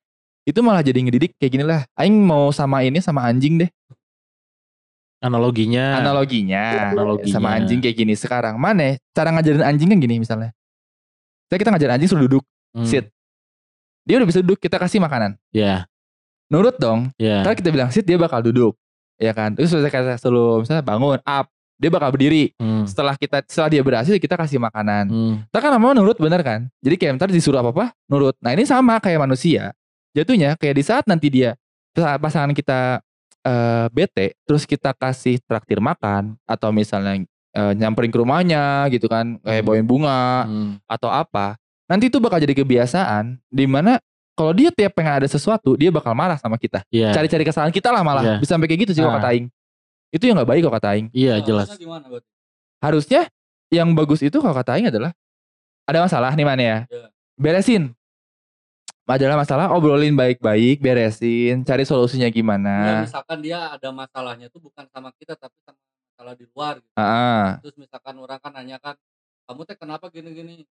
[0.45, 1.81] itu malah jadi ngedidik kayak gini lah.
[1.97, 3.69] Aing mau sama ini sama anjing deh.
[5.25, 5.97] Analoginya.
[6.05, 7.33] analoginya, Analoginya.
[7.33, 8.61] sama anjing kayak gini sekarang.
[8.61, 10.53] Mana cara ngajarin anjing kan gini misalnya.
[11.49, 12.45] Saya kita ngajarin anjing suruh duduk.
[12.77, 12.85] Hmm.
[12.85, 13.09] sit.
[14.05, 15.33] Dia udah bisa duduk kita kasih makanan.
[15.49, 15.89] Ya,
[16.53, 17.09] nurut dong.
[17.17, 17.41] Ya.
[17.41, 18.77] ntar kita bilang sit dia bakal duduk.
[19.17, 19.57] Ya kan?
[19.57, 21.49] Terus saya kata suruh misalnya bangun up.
[21.81, 22.53] Dia bakal berdiri.
[22.61, 22.85] Hmm.
[22.85, 25.09] setelah kita setelah dia berhasil kita kasih makanan.
[25.09, 25.33] Hmm.
[25.49, 26.69] Ntar kan lama nurut bener kan?
[26.85, 28.37] Jadi kayak ntar disuruh apa-apa nurut.
[28.45, 29.73] Nah ini sama kayak manusia
[30.15, 31.53] Jatuhnya kayak di saat nanti dia
[31.93, 33.03] Pasangan kita
[33.41, 37.19] eh, bete Terus kita kasih traktir makan Atau misalnya
[37.51, 39.67] eh, nyamperin ke rumahnya gitu kan Kayak Hmm.
[39.67, 40.79] bawain bunga Hmm.
[40.85, 43.99] Atau apa Nanti itu bakal jadi kebiasaan Di mana
[44.33, 47.11] kalau dia tiap pengen ada sesuatu Dia bakal marah sama kita Iya.
[47.11, 48.35] Cari-cari kesalahan kita lah malah Iya.
[48.37, 49.19] Bisa sampai kayak gitu sih kalau Ah.
[49.19, 49.47] kata Aing
[50.09, 51.67] Itu yang gak baik kalau kata Aing Iya, Nah, jelas.
[51.67, 52.27] harusnya Gimana berarti?
[52.77, 53.21] harusnya
[53.67, 55.11] yang bagus itu kalau kata Aing adalah
[55.83, 57.07] ada masalah nih mana ya Iya.
[57.35, 57.83] beresin
[59.05, 64.89] adalah masalah obrolin baik-baik beresin cari solusinya Ya, gimana misalkan dia ada masalahnya tuh bukan
[64.89, 66.97] sama kita tapi sama masalah di luar gitu.
[66.97, 68.97] ah Terus misalkan orang kan nanya kan,
[69.45, 70.65] kamu teh kenapa gini-gini?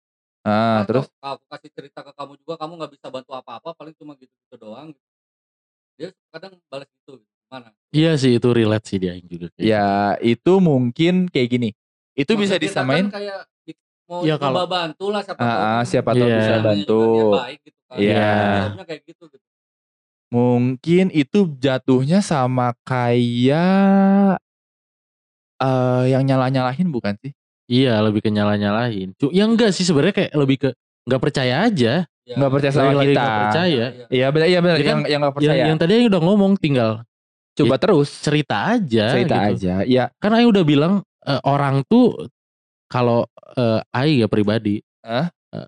[0.47, 3.95] ah Nah, terus aku kasih cerita ke kamu juga, kamu nggak bisa bantu apa-apa, paling
[3.99, 4.95] cuma gitu-gitu doang.
[4.95, 5.09] Gitu.
[5.99, 7.35] Dia kadang balas gitu, gitu.
[7.51, 7.68] Gimana?
[7.91, 9.51] Iya sih itu relate sih dia juga.
[9.59, 11.68] kayak ya itu mungkin kayak gini
[12.14, 13.41] itu bisa Maksud kita disamain Kan kayak
[14.11, 16.37] mau Ya, coba kalau- bantu lah siapa Ah, tahu siapa tahu Iya.
[16.37, 17.01] bisa bantu.
[17.33, 17.97] baik gitu kan.
[17.97, 18.33] Iya.
[18.83, 19.47] Kayak gitu gitu.
[20.31, 24.39] Mungkin itu jatuhnya sama kayak
[25.59, 27.33] eh yang nyalah-nyalahin bukan sih?
[27.67, 29.15] Iya lebih ke nyala-nyalahin.
[29.15, 30.69] Cu- Ya enggak sih sebenarnya kayak lebih ke
[31.07, 32.03] nggak percaya aja.
[32.25, 32.35] Ya.
[32.35, 33.21] Nggak percaya sama lagi kita.
[33.21, 33.69] nggak percaya.
[33.71, 34.05] Iya, iya.
[34.11, 34.77] Iya benar, iya benar.
[34.77, 35.65] Ya kan, yang yang nggak Yang, percaya.
[35.67, 36.93] yang tadi Aing udah ngomong tinggal
[37.53, 39.05] Coba terus cerita aja.
[39.11, 39.67] cerita gitu.
[39.67, 39.75] aja.
[39.85, 40.05] Iya.
[40.17, 42.31] Kan Aing udah bilang eh, orang tuh
[42.91, 43.24] kalau
[43.55, 44.82] eh, Aing ya pribadi.
[45.01, 45.30] Hah?
[45.49, 45.66] eh,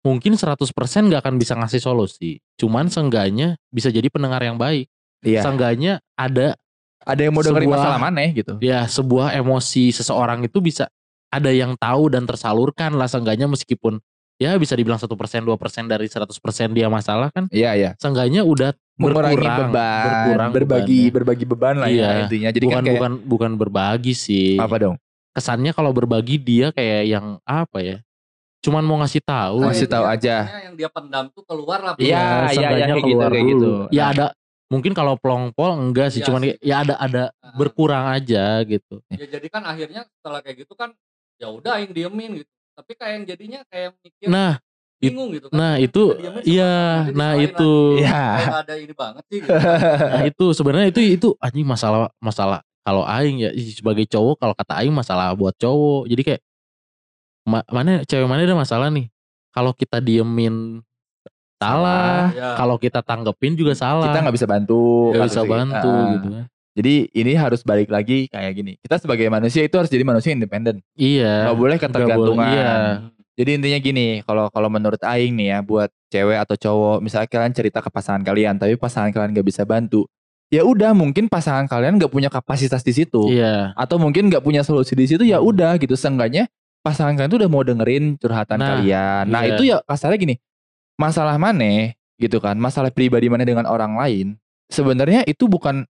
[0.00, 0.56] mungkin 100%
[1.04, 2.40] nggak akan bisa ngasih solusi.
[2.56, 4.88] Cuman seenggaknya bisa jadi pendengar yang baik.
[5.20, 5.44] Iya.
[5.44, 6.56] Seenggaknya ada
[7.00, 8.52] Ada yang mau dengerin sebuah- masalah mana gitu.
[8.60, 10.84] ya sebuah emosi seseorang itu bisa
[11.28, 14.00] ada yang tahu dan tersalurkan lah seenggaknya meskipun
[14.36, 16.36] ya bisa dibilang satu persen dua persen dari 100%
[16.70, 17.90] dia masalah kan Iya, iya.
[17.96, 20.60] seenggaknya udah Mengurangi berkurang, beban, berkurang berbagi
[21.00, 21.14] bebannya.
[21.14, 22.04] berbagi beban lah Iya.
[22.04, 22.50] ya intinya.
[22.50, 24.96] Jadi bukan kan kayak bukan bukan berbagi sih apa dong?
[25.40, 27.96] Kesannya kalau berbagi dia kayak yang apa ya
[28.60, 30.36] cuman mau ngasih tahu Ngasih Kayak tahu dia- aja.
[30.62, 31.94] yang dia pendam tuh keluar lah.
[31.96, 33.50] Iya, Ya, iya, iya, kayak gitu, keluar kayak dulu.
[33.50, 33.72] gitu.
[33.88, 34.08] ya Nah.
[34.12, 34.26] ada
[34.68, 36.52] mungkin kalau pelong-pol enggak sih Iya cuman sih.
[36.60, 37.56] ya ada ada Ah.
[37.56, 40.92] berkurang aja gitu Ya jadi kan akhirnya setelah kayak gitu kan
[41.34, 42.50] ya udah yang diemin gitu.
[42.70, 44.60] Tapi kayak yang jadinya kayak mikir nah
[44.98, 45.56] bingung gitu kan.
[45.56, 46.72] nah Kita itu diemin iya
[47.10, 47.72] nah itu.
[47.96, 48.24] Iya.
[48.36, 49.56] Kayak ada ini banget sih gitu.
[50.04, 54.80] Nah itu sebenarnya itu itu anjing masalah masalah kalau aing ya sebagai cowok kalau kata
[54.80, 56.08] aing masalah buat cowok.
[56.08, 56.42] Jadi kayak
[57.44, 59.08] ma- mana cewek mana ada masalah nih.
[59.50, 60.80] Kalau kita diemin
[61.60, 62.56] salah, Ya.
[62.56, 64.08] kalau kita tanggepin juga salah.
[64.08, 65.12] Kita nggak bisa bantu.
[65.12, 66.08] Nggak bisa bantu Ah.
[66.16, 66.44] gitu kan.
[66.70, 68.72] Jadi ini harus balik lagi kayak gini.
[68.80, 70.80] Kita sebagai manusia itu harus jadi manusia independen.
[70.94, 71.50] Iya.
[71.50, 72.46] Nggak boleh nggak ketergantungan.
[72.46, 72.72] boleh, iya.
[73.36, 77.52] Jadi intinya gini, kalau kalau menurut Aing nih ya, buat cewek atau cowok, misalnya kalian
[77.52, 80.04] cerita ke pasangan kalian, tapi pasangan kalian gak bisa bantu,
[80.50, 83.70] ya udah mungkin pasangan kalian gak punya kapasitas di situ, Iya.
[83.74, 85.94] atau mungkin gak punya solusi di situ, ya udah gitu.
[85.94, 86.50] Seenggaknya
[86.82, 89.24] pasangan kalian tuh udah mau dengerin curhatan Nah, kalian.
[89.30, 89.50] Nah iya.
[89.54, 90.34] itu ya kasarnya gini,
[90.98, 94.26] masalah mana gitu kan, masalah pribadi mana dengan orang lain,
[94.68, 95.86] sebenarnya itu bukan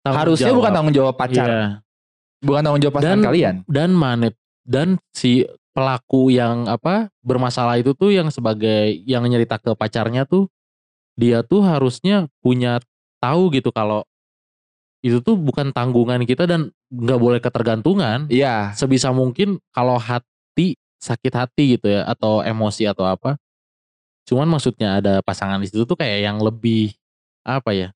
[0.00, 0.58] Tanggung harusnya jawab.
[0.62, 1.64] bukan tanggung jawab pacar, Iya.
[2.40, 3.54] bukan tanggung jawab pasangan Dan- kalian.
[3.66, 5.42] Dan manet dan si
[5.74, 10.50] pelaku yang apa bermasalah itu tuh yang sebagai yang nyerita ke pacarnya tuh
[11.14, 12.78] dia tuh harusnya punya
[13.18, 14.02] tahu gitu kalau
[14.98, 21.30] itu tuh bukan tanggungan kita dan nggak boleh ketergantungan Iya, sebisa mungkin kalau hati sakit
[21.30, 23.38] hati gitu ya atau emosi atau apa
[24.26, 26.92] cuman maksudnya ada pasangan di situ tuh kayak yang lebih
[27.46, 27.88] apa ya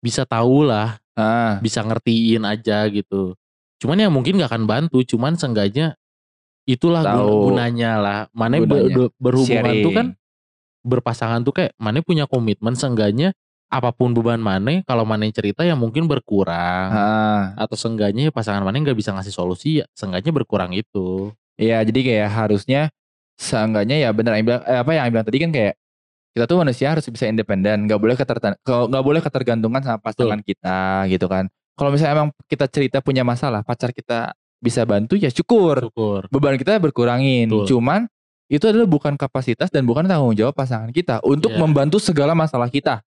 [0.00, 3.34] bisa tahu lah ah, bisa ngertiin aja gitu.
[3.76, 5.96] Cuman ya mungkin gak akan bantu, cuman seenggaknya
[6.64, 7.50] itulah Tahu.
[7.50, 8.18] gunanya lah.
[8.32, 8.88] Mana Gunanya.
[8.88, 10.86] be- berhubungan tuh kan sharing.
[10.86, 13.32] berpasangan tuh kayak mana punya komitmen seenggaknya
[13.66, 17.50] apa pun beban mana kalau mana cerita ya mungkin berkurang Ah.
[17.58, 21.34] atau seenggaknya ya pasangan mana nggak bisa ngasih solusi ya seenggaknya berkurang itu.
[21.56, 22.80] Iya, jadi kayak harusnya
[23.36, 25.74] seenggaknya ya bener yang bilang eh, apa yang bilang tadi kan kayak
[26.36, 31.08] kita tuh manusia harus bisa independen, nggak boleh ketertan nggak boleh ketergantungan sama pasangan kita
[31.08, 31.48] gitu kan.
[31.76, 35.80] Kalau misalnya emang kita cerita punya masalah, pacar kita bisa bantu ya syukur.
[35.88, 36.28] Syukur.
[36.32, 37.48] Beban kita berkurangin.
[37.48, 37.76] Betul.
[37.76, 38.04] Cuman
[38.48, 41.60] itu adalah bukan kapasitas dan bukan tanggung jawab pasangan kita untuk Iya.
[41.60, 43.00] membantu segala masalah kita.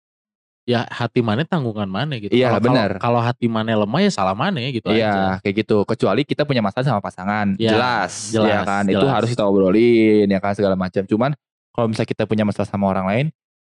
[0.66, 2.34] Ya hati mana tanggungan mana gitu.
[2.34, 2.98] Iya, benar.
[2.98, 4.98] Kalau hati mana lemah ya salah mana gitu aja.
[4.98, 5.86] Iya, kayak gitu.
[5.86, 8.82] Kecuali kita punya masalah sama pasangan, Iya, jelas, jelas, ya kan.
[8.90, 9.14] Itu jelas.
[9.14, 11.06] harus kita obrolin, ya kan segala macam.
[11.06, 11.38] Cuman
[11.70, 13.26] kalau misalnya kita punya masalah sama orang lain,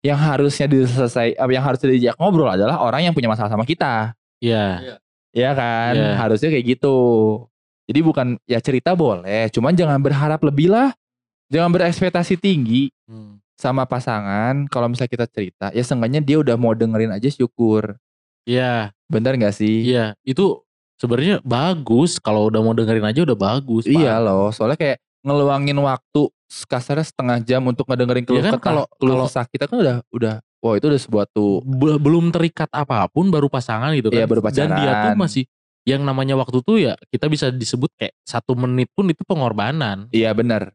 [0.05, 4.13] yang harusnya diselesai, apa yang harusnya diajak ngobrol adalah orang yang punya masalah sama kita,
[4.45, 5.01] Iya.
[5.33, 5.97] ya kan.
[5.97, 6.13] Iya.
[6.21, 6.97] Harusnya kayak gitu.
[7.89, 10.93] Jadi bukan ya cerita boleh, cuman jangan berharap lebih lah,
[11.49, 13.42] jangan berekspektasi tinggi Hmm.
[13.63, 14.67] Sama pasangan.
[14.67, 17.95] Kalau misalnya kita cerita, ya seenggaknya dia udah mau dengerin aja syukur.
[18.43, 18.91] Iya.
[19.07, 19.87] Bener gak sih?
[19.87, 20.67] Iya, itu
[20.99, 23.87] sebenarnya bagus kalau udah mau dengerin aja udah bagus.
[23.87, 23.95] Pak.
[23.95, 26.27] Iya loh, soalnya kayak ngeluangin waktu
[26.67, 30.35] kasarnya setengah jam untuk ngedengerin keluh Iya kan, kalau- keluh kesah kita kan udah udah
[30.59, 34.19] wah itu udah sebuah tuh Be- belum terikat apa pun baru pasangan gitu kan.
[34.19, 35.17] Iya, baru Dan dia tuh pacaran.
[35.17, 35.45] masih
[35.83, 40.11] yang namanya waktu tuh ya kita bisa disebut kayak satu menit pun itu pengorbanan.
[40.11, 40.75] iya benar.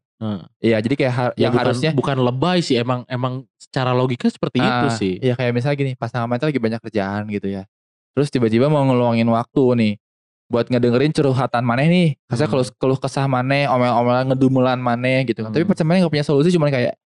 [0.58, 4.26] Iya jadi kayak har- Ya yang bukan, harusnya bukan lebay sih emang emang secara logika
[4.28, 5.14] seperti itu Ah, sih.
[5.22, 7.64] Iya kayak misalnya gini pasangan kita lagi banyak kerjaan gitu ya.
[8.18, 9.94] Terus tiba-tiba mau ngeluangin waktu nih
[10.50, 12.08] buat ngedengerin curhatan maneh nih.
[12.26, 12.52] Kasih Hmm.
[12.58, 15.54] keluh keluh kesah maneh, omel-omelan ngedumulan maneh gitu kan.
[15.54, 15.72] Tapi Hmm.
[15.72, 16.98] pacar maneh gak punya solusi cuman kayak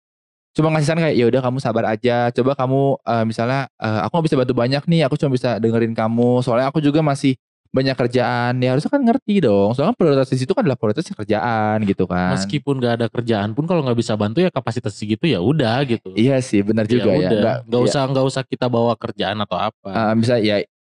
[0.51, 2.31] cuma ngasih saran kayak ya udah kamu sabar aja.
[2.31, 5.91] Coba kamu eh, misalnya eh, aku gak bisa bantu banyak nih, aku cuma bisa dengerin
[5.91, 6.39] kamu.
[6.39, 7.35] Soalnya aku juga masih
[7.71, 8.59] banyak kerjaan.
[8.59, 9.71] Ya harusnya kan ngerti dong.
[9.71, 12.35] Soalnya prioritas di situ kan adalah prioritas kerjaan gitu kan.
[12.35, 16.11] Meskipun gak ada kerjaan pun kalau nggak bisa bantu ya kapasitas segitu ya udah gitu.
[16.13, 17.17] Iya sih benar Ya juga ya.
[17.17, 17.87] udah, Nggak- nggak iya.
[17.87, 19.89] usah nggak usah kita bawa kerjaan atau apa.
[19.89, 20.55] Eh, bisa ya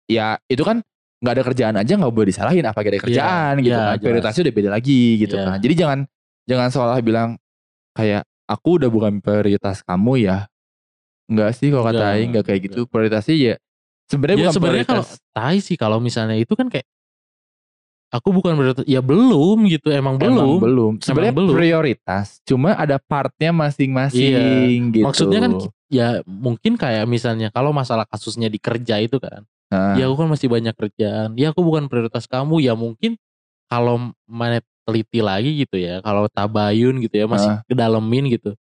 [0.09, 0.81] ya itu kan
[1.23, 4.03] nggak ada kerjaan aja nggak boleh disalahin apa ada kerjaan gitu iya, kan jelas.
[4.03, 5.45] prioritasnya udah beda lagi gitu Iya.
[5.47, 5.99] kan jadi jangan
[6.51, 7.29] jangan seolah bilang
[7.95, 10.51] kayak aku udah bukan prioritas kamu ya.
[11.31, 12.85] Enggak sih kalau kata Aing enggak kayak gitu.
[12.85, 13.55] Prioritasnya ya
[14.11, 16.87] sebenarnya Ya bukan sebenarnya kalau tai sih kalau misalnya itu kan kayak
[18.13, 20.37] aku bukan prioritas ya belum gitu emang belum.
[20.37, 20.93] Emang belum.
[21.01, 21.57] Sebenarnya belum.
[21.57, 25.05] prioritas, cuma ada partnya masing-masing gitu.
[25.09, 25.53] Maksudnya kan
[25.89, 29.49] ya mungkin kayak misalnya kalau masalah kasusnya di kerja itu kan.
[29.73, 31.33] Nah, Ya aku kan masih banyak kerjaan.
[31.41, 32.61] Ya aku bukan prioritas kamu.
[32.61, 33.17] Ya mungkin
[33.73, 36.05] kalau mana teliti lagi gitu ya.
[36.05, 38.53] Kalau tabayun gitu ya masih kedalemin gitu.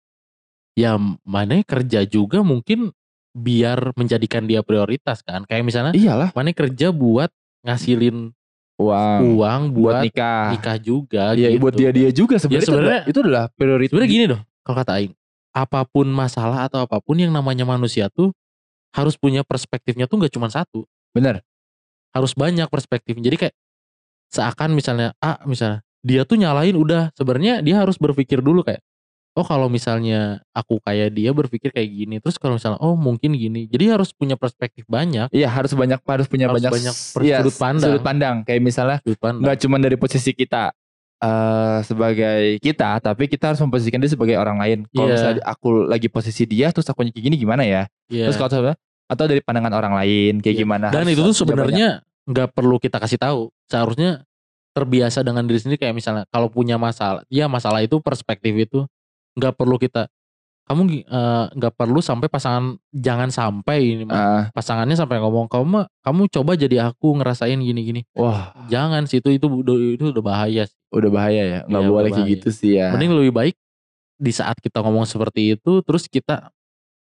[0.73, 2.97] Ya mana kerja juga mungkin
[3.33, 5.45] biar menjadikan dia prioritas kan.
[5.45, 7.33] Kayak misalnya iyalah mana kerja buat
[7.65, 8.33] ngasilin
[8.77, 10.47] uang uang buat buat nikah.
[10.57, 11.61] nikah juga Iya, gitu.
[11.63, 12.69] buat dia dia juga sebenarnya.
[12.73, 13.91] adalah- itu adalah prioritas.
[13.95, 15.13] Sebenarnya gini dong, kalau kata Aing,
[15.53, 18.33] apa pun masalah atau apa pun yang namanya manusia tuh
[18.93, 21.41] harus punya perspektifnya tuh nggak cuma satu, Bener.
[22.13, 23.17] harus banyak perspektif.
[23.17, 23.55] Jadi kayak
[24.29, 28.83] seakan misalnya A misalnya dia tuh nyalain udah sebenarnya dia harus berpikir dulu kayak
[29.33, 33.65] oh kalau misalnya aku kayak dia berpikir kayak gini terus kalau misalnya oh mungkin gini
[33.65, 37.57] jadi harus punya perspektif banyak Iya harus banyak harus punya Harus banyak, banyak iya, sudut
[37.57, 37.89] pandang.
[37.89, 39.43] Sudut pandang kayak misalnya sudut pandang.
[39.49, 40.77] nggak cuma dari posisi kita
[41.23, 44.79] eh sebagai kita, tapi kita harus memposisikan dia sebagai orang lain.
[44.91, 45.15] Kalau Iya.
[45.15, 47.87] misalnya aku lagi posisi dia, terus aku kayak gini gimana ya?
[48.11, 48.27] Iya.
[48.27, 48.75] Terus kalau
[49.07, 50.63] atau dari pandangan orang lain kayak Iya.
[50.67, 50.87] gimana?
[50.91, 53.55] Dan itu tuh sebenarnya nggak perlu kita kasih tahu.
[53.71, 54.27] Seharusnya
[54.75, 58.83] terbiasa dengan diri sendiri kayak misalnya kalau punya masalah, ya masalah itu perspektif itu
[59.33, 60.09] nggak perlu kita
[60.63, 66.23] kamu eh, nggak perlu sampai pasangan jangan sampai ini Ah, pasangannya sampai ngomong kamu kamu
[66.31, 68.07] coba jadi aku ngerasain gini-gini.
[68.15, 70.79] wah, Jangan sih itu itu udah itu udah bahaya sih.
[70.95, 71.61] udah bahaya ya.
[71.67, 72.95] Nggak Iya, boleh kayak gitu sih ya.
[72.95, 73.55] Mending lebih baik
[74.23, 76.55] di saat kita ngomong seperti itu terus kita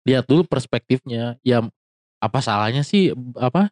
[0.03, 1.39] lihat dulu perspektifnya.
[1.41, 1.63] Ya
[2.19, 3.71] apa salahnya sih apa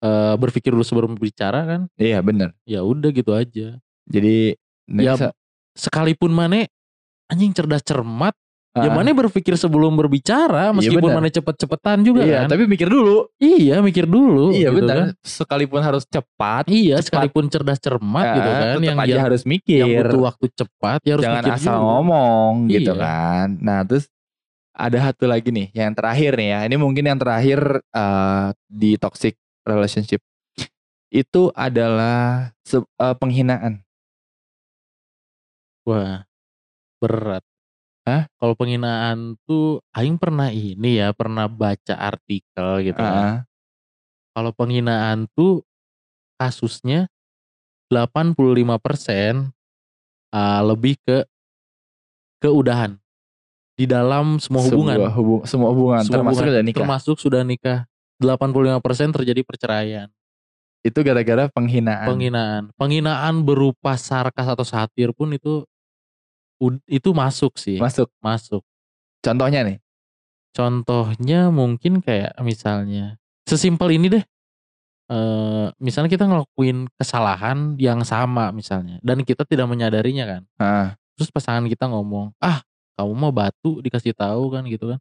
[0.00, 1.80] eh, berpikir dulu sebelum berbicara kan?
[2.00, 2.56] Iya bener.
[2.64, 3.76] ya udah gitu aja
[4.08, 4.56] Jadi
[4.88, 5.36] Ya, bisa-
[5.76, 6.64] sekalipun mana
[7.28, 8.32] anjing cerdas cermat
[8.78, 11.18] ya mana berpikir sebelum berbicara meskipun benar.
[11.18, 13.26] mana cepet-cepetan juga Iya, kan tapi mikir dulu.
[13.36, 14.96] iya mikir dulu iya gitu benar.
[14.96, 15.08] kan.
[15.18, 17.26] Sekalipun harus cepat, iya cepat.
[17.26, 19.82] sekalipun cerdas cermat gitu ah, kan yang aja yang, harus mikir.
[19.82, 21.86] yang butuh waktu cepat ya harus jangan mikir asal juga.
[21.90, 23.02] ngomong gitu Iya.
[23.02, 23.46] kan.
[23.58, 24.04] Nah terus
[24.78, 26.58] ada satu lagi nih yang terakhir nih ya.
[26.70, 29.34] Ini mungkin yang terakhir eh, di toxic
[29.66, 30.22] relationship
[31.10, 33.82] itu adalah eh, penghinaan.
[35.82, 36.22] wah
[36.98, 37.44] berat
[38.08, 38.24] Hah?
[38.40, 43.12] kalau penghinaan tuh Aing pernah ini ya pernah baca artikel gitu kan.
[43.12, 43.38] Ah,
[44.32, 45.60] kalau penghinaan tuh
[46.40, 47.10] kasusnya
[47.92, 49.52] 85%
[50.32, 51.28] uh, lebih ke
[52.40, 52.96] keudahan
[53.76, 54.96] di dalam semua hubungan.
[54.96, 56.80] sebuah hubu- semua hubungan Semua termasuk hubungan, udah nikah.
[56.80, 57.80] Termasuk sudah nikah.
[58.18, 60.10] 85% terjadi perceraian,
[60.82, 62.06] itu gara-gara penghinaan.
[62.10, 62.62] penghinaan.
[62.74, 65.62] Penghinaan berupa sarkas atau satir pun itu
[66.86, 68.10] itu masuk sih, Masuk.
[68.18, 68.62] masuk.
[69.22, 69.78] Contohnya nih.
[70.50, 74.24] Contohnya mungkin kayak misalnya sesimpel ini deh.
[75.08, 80.42] eh misalnya kita ngelakuin kesalahan yang sama misalnya dan kita tidak menyadarinya kan.
[80.60, 82.60] Ah, Terus pasangan kita ngomong, "Ah,
[82.92, 85.00] kamu mau batu dikasih tahu kan gitu kan."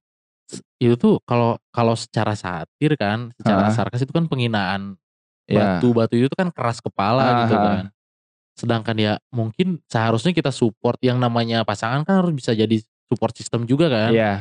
[0.80, 3.74] Itu tuh kalau kalau secara satir kan, secara Ah.
[3.76, 4.96] sarkas itu kan penghinaan.
[5.44, 5.80] ya.
[5.80, 7.84] Batu-batu itu kan keras kepala Ah, gitu kan.
[8.58, 13.64] Sedangkan ya mungkin seharusnya kita support yang namanya pasangan kan harus bisa jadi support system
[13.64, 14.10] juga kan.
[14.10, 14.34] Iya,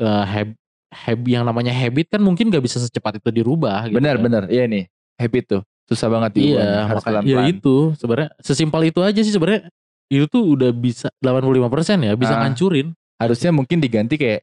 [0.00, 0.48] eh, hab,
[0.90, 4.24] hab- yang namanya habit kan mungkin gak bisa secepat itu dirubah gitu benar kan.
[4.24, 4.42] benar.
[4.48, 4.84] Iya nih.
[5.20, 6.64] Habit tuh susah banget diubah.
[6.64, 9.68] Iya, harus ya itu sebenarnya sesimpel itu aja sih sebenarnya
[10.08, 12.40] itu tuh udah bisa 85% ya bisa Ah.
[12.42, 12.96] ngancurin.
[13.14, 14.42] harusnya mungkin diganti kayak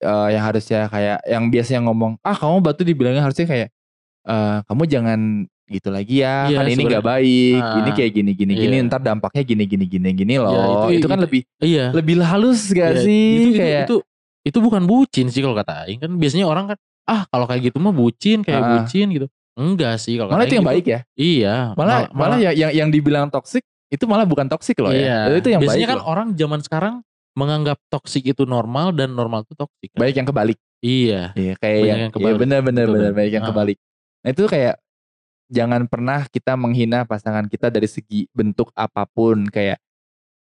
[0.00, 3.68] eh, yang harusnya kayak yang biasanya ngomong ah kamu batu dibilangnya harusnya kayak
[4.26, 5.20] eh, kamu jangan
[5.70, 8.84] gitu lagi ya Iya, kan ini nggak baik Ah, ini kayak gini gini gini iya.
[8.84, 10.50] ntar dampaknya gini gini gini gini loh
[10.84, 11.84] itu- itu, kan itu- lebih Iya.
[11.92, 13.96] lebih halus gak Iya, sih Itu, itu, kayak itu
[14.42, 17.78] itu bukan bucin sih kalau kata Aing kan biasanya orang kan ah kalau kayak gitu
[17.78, 18.68] mah bucin kayak Ah.
[18.76, 19.26] bucin gitu.
[19.52, 20.72] Enggak sih kalau malah itu yang gitu.
[20.72, 24.90] baik ya Iya, malah malah, ya yang yang dibilang toksik itu malah bukan toksik loh
[24.90, 25.26] iya.
[25.26, 26.06] ya itu yang biasanya baik kan loh.
[26.08, 26.94] orang zaman sekarang
[27.32, 29.90] menganggap toksik itu normal dan normal itu toksik.
[29.90, 29.98] kan.
[30.00, 31.30] baik yang kebalik Iya.
[31.34, 32.38] Iya kayak yang, yang iya kebalik.
[32.38, 33.16] benar benar Betul, benar kan?
[33.16, 33.48] banyak yang Ah.
[33.52, 33.78] kebalik.
[34.20, 34.74] Nah itu kayak
[35.50, 39.82] jangan pernah kita menghina pasangan kita dari segi bentuk apa pun kayak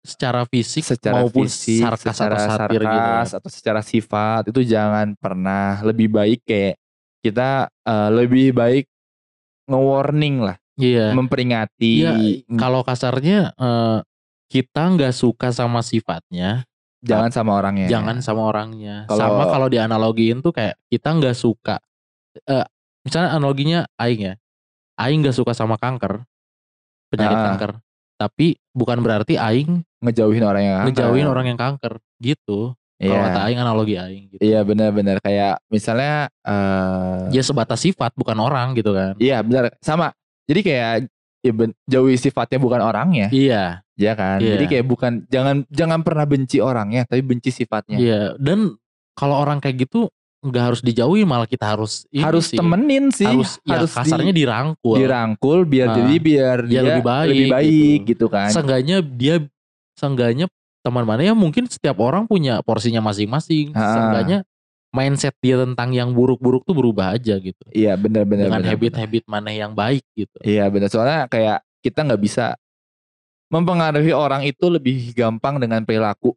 [0.03, 2.91] Secara fisik secara maupun fisik, sarkas secara atau satir gitu.
[2.91, 6.75] sarkas atau secara sifat itu jangan pernah lebih baik kayak
[7.19, 8.83] kita eh, lebih baik
[9.63, 11.15] nge-warning lah, Iya.
[11.15, 12.03] memperingati.
[12.03, 12.13] Iya,
[12.59, 13.99] kalau kasarnya eh,
[14.51, 16.67] kita nggak suka sama sifatnya,
[16.99, 17.87] jangan sama orangnya.
[17.87, 19.07] jangan sama orangnya.
[19.07, 21.79] Kalau- sama kalau dianalogiin tuh kayak kita nggak suka.
[22.43, 22.65] eh,
[23.05, 24.33] misalnya analoginya Aing ya,
[24.95, 26.21] Aing nggak suka sama kanker,
[27.09, 27.45] penyakit Ah.
[27.51, 27.71] kanker.
[28.13, 31.33] tapi bukan berarti aing ngejauhin orang yang ngejauhin kanker.
[31.33, 32.71] orang yang kanker gitu.
[32.95, 33.09] Iya.
[33.09, 34.39] Kalau kata aing analogi aing gitu.
[34.39, 39.17] Iya benar-benar kayak misalnya eh Ya sebatas sifat bukan orang gitu kan.
[39.17, 40.13] iya benar sama.
[40.45, 40.91] Jadi kayak
[41.41, 44.39] ya ben- jauhi sifatnya bukan orangnya, Iya, ya kan?
[44.39, 44.55] Iya.
[44.55, 47.97] Jadi kayak bukan jangan jangan pernah benci orangnya, tapi benci sifatnya.
[47.97, 48.21] iya.
[48.39, 48.77] Dan
[49.11, 50.07] kalau orang kayak gitu
[50.43, 52.59] nggak harus dijauhi malah kita harus ini harus sih.
[52.59, 54.99] temenin sih, harus, ya di- kasarnya dirangkul.
[54.99, 57.71] dirangkul biar Nah, jadi biar dia dia, lebih baik lebih baik
[58.03, 58.09] gitu.
[58.11, 58.49] gitu, kan.
[58.49, 59.35] Seenggaknya dia
[59.95, 60.45] seenggaknya
[60.83, 63.71] teman mana ya mungkin setiap orang punya porsinya masing-masing.
[63.71, 63.95] Ah.
[63.95, 64.37] Seenggaknya
[64.91, 67.63] mindset dia tentang yang buruk-buruk tuh berubah aja gitu.
[67.71, 68.51] Iya benar-benar.
[68.51, 70.37] Dengan habit-habit mana yang baik gitu.
[70.43, 72.53] Iya benar soalnya kayak kita nggak bisa
[73.47, 76.33] mempengaruhi orang itu lebih gampang dengan perilaku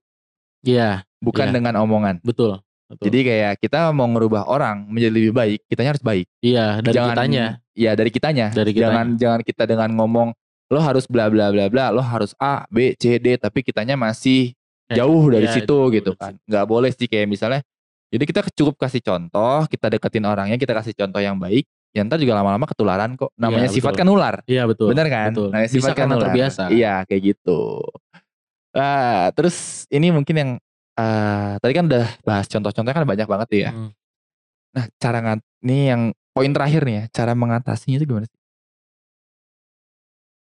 [0.61, 1.55] Iya, bukan Iya.
[1.55, 2.19] dengan omongan.
[2.21, 2.59] betul.
[2.87, 3.05] Betul.
[3.11, 6.27] Jadi kayak kita mau ngerubah orang menjadi lebih baik, kitanya harus baik.
[6.41, 7.45] iya dari jangan, kitanya.
[7.77, 8.47] Iya dari kitanya.
[8.55, 8.91] Dari kitanya.
[8.91, 10.29] Jangan jangan kita dengan ngomong
[10.67, 14.55] lo harus bla bla bla bla, lo harus A B C D tapi kitanya masih
[14.87, 16.33] Eh, jauh dari iya, situ jauh gitu dari kan.
[16.47, 17.59] Nggak boleh sih kayak misalnya.
[18.07, 21.67] Jadi kita cukup kasih contoh, kita deketin orangnya, kita kasih contoh yang baik.
[21.91, 23.35] Ya ntar juga lama-lama ketularan kok.
[23.35, 24.47] Namanya Iya, sifat kan nular.
[24.47, 24.95] Iya betul.
[24.95, 25.35] Bener kan?
[25.35, 25.49] Betul.
[25.51, 26.25] Namanya Bisa sifat kan karena nular.
[26.31, 26.63] terbiasa.
[26.71, 27.61] Iya kayak gitu.
[28.77, 30.51] Nah, terus ini mungkin yang
[30.97, 33.71] eh tadi kan udah bahas contoh-contohnya kan banyak banget ya.
[33.71, 33.91] Hmm.
[34.73, 38.41] Nah, cara ngat ini yang poin terakhir nih ya, cara mengatasinya itu gimana sih?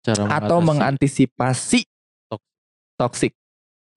[0.01, 1.80] Cara Atau mengatasi- mengantisipasi
[2.28, 2.49] Tok-
[2.97, 3.32] toxic.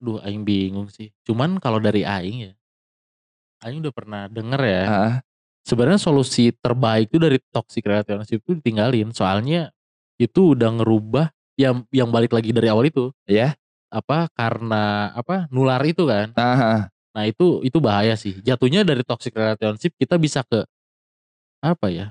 [0.00, 1.08] Duh, aing bingung sih.
[1.24, 2.52] Cuman kalau dari aing ya,
[3.64, 4.82] aing udah pernah denger ya.
[4.84, 5.14] Ah,
[5.64, 9.16] Sebenarnya solusi terbaik itu dari toxic relationship itu ditinggalin.
[9.16, 9.72] Soalnya
[10.20, 13.08] itu udah ngerubah yang yang balik lagi dari awal itu.
[13.24, 13.56] Ya.
[13.94, 16.34] Apa karena apa nular itu kan.
[16.34, 18.42] ah, Nah, itu itu bahaya sih.
[18.42, 20.66] Jatuhnya dari toxic relationship kita bisa ke
[21.62, 22.10] apa ya?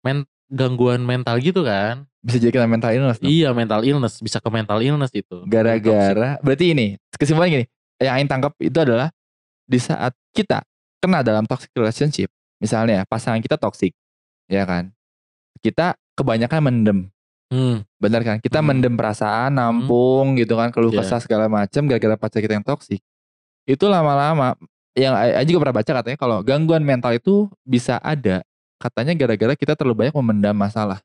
[0.00, 2.08] Men, gangguan mental gitu kan.
[2.18, 3.20] bisa jadi kena mental illness.
[3.22, 3.30] dong.
[3.30, 5.44] Iya, mental illness, bisa ke mental illness itu.
[5.46, 7.66] Gara-gara berarti ini kesimpulannya gini,
[8.02, 9.12] yang Aing tangkap itu adalah
[9.68, 10.64] di saat kita
[10.98, 12.26] kena dalam toxic relationship,
[12.58, 13.94] misalnya pasangan kita toxic,
[14.50, 14.90] ya kan?
[15.62, 16.98] Kita kebanyakan mendem,
[17.48, 18.36] Hmm, benar kan?
[18.38, 18.68] Kita Hmm.
[18.76, 21.00] mendem perasaan, nampung gitu kan, keluh Iya.
[21.00, 23.00] kesah segala macam gara-gara pacar kita yang toxic.
[23.64, 24.52] Itu lama-lama
[24.92, 28.44] yang Aing juga pernah baca katanya kalau gangguan mental itu bisa ada
[28.76, 31.00] katanya gara-gara kita terlalu banyak memendam masalah.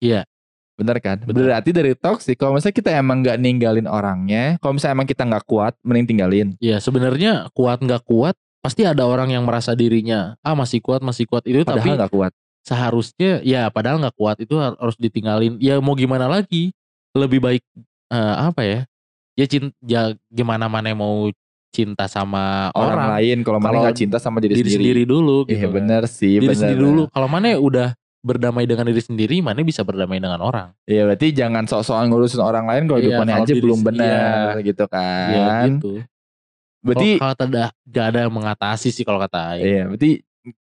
[0.00, 0.24] Iya.
[0.72, 1.20] Bener kan?
[1.20, 1.52] Bener.
[1.52, 5.44] Berarti dari toxic, kalau misalnya kita emang nggak ninggalin orangnya, kalau misalnya emang kita nggak
[5.44, 6.48] kuat, mending tinggalin.
[6.58, 8.34] ya sebenarnya kuat nggak kuat
[8.64, 12.12] pasti ada orang yang merasa dirinya ah masih kuat masih kuat itu Padahal tapi nggak
[12.14, 12.32] kuat.
[12.62, 15.58] Seharusnya ya padahal nggak kuat itu har- harus ditinggalin.
[15.58, 16.70] Ya mau gimana lagi?
[17.12, 17.62] Lebih baik
[18.08, 18.80] eh, apa ya?
[19.34, 21.28] Ya cinta ya gimana mana mau
[21.72, 25.02] cinta sama Orang, orang, lain kalau mana nggak cinta sama diri, diri sendiri.
[25.08, 25.66] dulu Iya gitu.
[25.66, 25.76] kan.
[25.80, 26.60] bener sih, diri bener.
[26.60, 27.02] sendiri dulu.
[27.08, 27.88] Kalau mana udah
[28.22, 30.70] berdamai dengan diri sendiri mana bisa berdamai dengan orang?
[30.86, 35.40] Iya berarti jangan sok-sokan ngurusin orang lain kalau Iya, kalau aja belum benar gitu ya
[35.48, 35.66] kan.
[35.74, 35.92] gitu.
[36.82, 39.64] Berarti kalau tidak gak ada yang mengatasi sih kalau kata Aing.
[39.64, 40.10] iya, berarti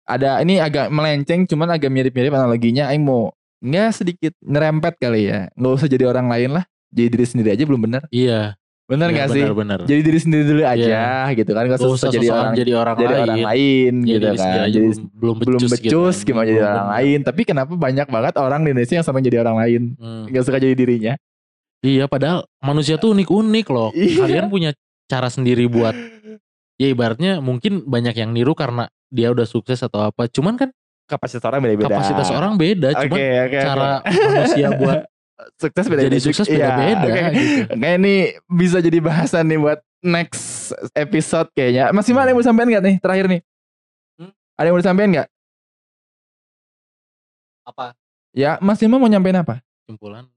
[0.05, 5.49] ada ini agak melenceng cuman agak mirip-mirip analoginya aing mau nggak sedikit nerempet kali ya.
[5.53, 6.65] nggak usah jadi orang lain lah.
[6.91, 8.03] Jadi diri sendiri aja belum benar.
[8.11, 8.57] Iya.
[8.89, 9.43] Benar iya, nggak sih?
[9.47, 9.79] Benar-benar.
[9.87, 11.63] Jadi diri sendiri dulu aja gitu kan.
[11.63, 13.23] Nggak Gak usah usah jadi orang jadi orang jadi lain.
[13.23, 14.65] orang lain Jadi gitu kan.
[14.67, 16.27] Jadi belum, belum belum becus, becus gitu kan.
[16.27, 16.95] gimana jadi Belum orang bener.
[16.99, 17.19] lain.
[17.23, 19.81] Tapi kenapa banyak banget orang di Indonesia yang sama jadi orang lain.
[19.95, 20.25] Hmm.
[20.27, 21.13] Gak suka jadi dirinya.
[21.81, 23.89] Iya padahal manusia tuh unik-unik loh.
[23.95, 24.25] Iya.
[24.27, 24.69] Kalian punya
[25.07, 25.95] cara sendiri buat
[26.75, 30.25] ya ibaratnya mungkin banyak yang niru karena dia udah sukses atau apa.
[30.25, 30.69] Cuman kan
[31.03, 31.91] Kapasitas orang beda-beda.
[31.91, 32.95] kapasitas orang beda.
[32.95, 33.59] Cuman oke.
[33.59, 34.99] cara manusia buat
[35.61, 37.19] sukses beda jadi sukses beda-beda Oke.
[37.35, 37.67] gitu.
[37.75, 38.15] Kayak ini
[38.47, 41.91] bisa jadi bahasan nih buat next episode kayaknya.
[41.91, 43.41] Masih mana yang mau disampaikan nggak nih terakhir nih?
[44.15, 44.31] Hmm?
[44.55, 45.29] Ada yang mau disampaikan nggak?
[47.61, 47.85] apa
[48.31, 49.59] Ya, Mas Ima mau nyampein apa?
[49.83, 50.31] Simpulan.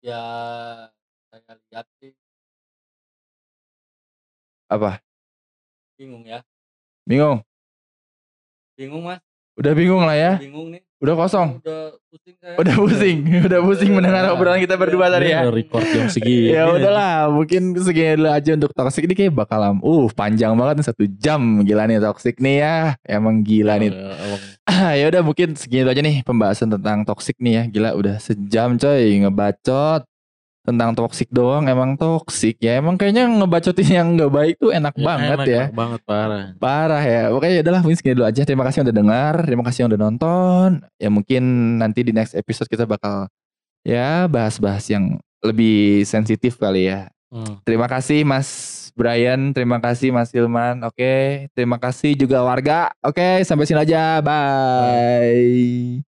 [0.00, 0.16] ya
[1.28, 2.16] saya lihat sih
[4.66, 5.04] Apa?
[5.94, 6.40] bingung ya
[7.10, 7.42] Bingung?
[8.78, 9.18] bingung mas
[9.58, 10.32] Udah bingung lah ya?
[10.38, 11.58] bingung nih Udah kosong?
[11.58, 13.16] udah pusing saya Udah pusing?
[13.50, 15.48] Udah pusing mendengar obrolan kita berdua tadi ya?
[15.50, 16.54] Record jam segini.
[16.54, 20.86] Ya udahlah, mungkin segini dulu aja untuk toxic ini kayak bakal uh panjang banget nih
[20.86, 22.76] satu jam gila nih toxic nih ya,
[23.08, 23.90] emang gila nih.
[24.68, 27.62] Ya, ya udah mungkin segini dulu aja nih pembahasan tentang toxic nih ya.
[27.72, 30.04] Gila udah sejam coy ngebacot
[30.60, 32.76] tentang toxic doang emang toxic ya.
[32.78, 35.62] Emang kayaknya ngebacotin yang nggak baik tuh enak Ya, banget enak, ya.
[35.66, 36.44] enak banget parah.
[36.60, 37.22] Parah ya.
[37.32, 38.42] Oke ya udahlah mungkin segini dulu aja.
[38.44, 40.68] Terima kasih yang udah dengar, terima kasih yang udah nonton.
[41.00, 41.42] Ya mungkin
[41.80, 43.26] nanti di next episode kita bakal
[43.80, 47.08] ya bahas-bahas yang lebih sensitif kali ya.
[47.32, 47.62] Hmm.
[47.64, 48.48] Terima kasih Mas
[48.92, 50.82] Brian, terima kasih Mas Hilman.
[50.84, 52.90] Oke, terima kasih juga warga.
[53.00, 54.20] Oke, sampai sini aja.
[54.20, 56.09] Bye.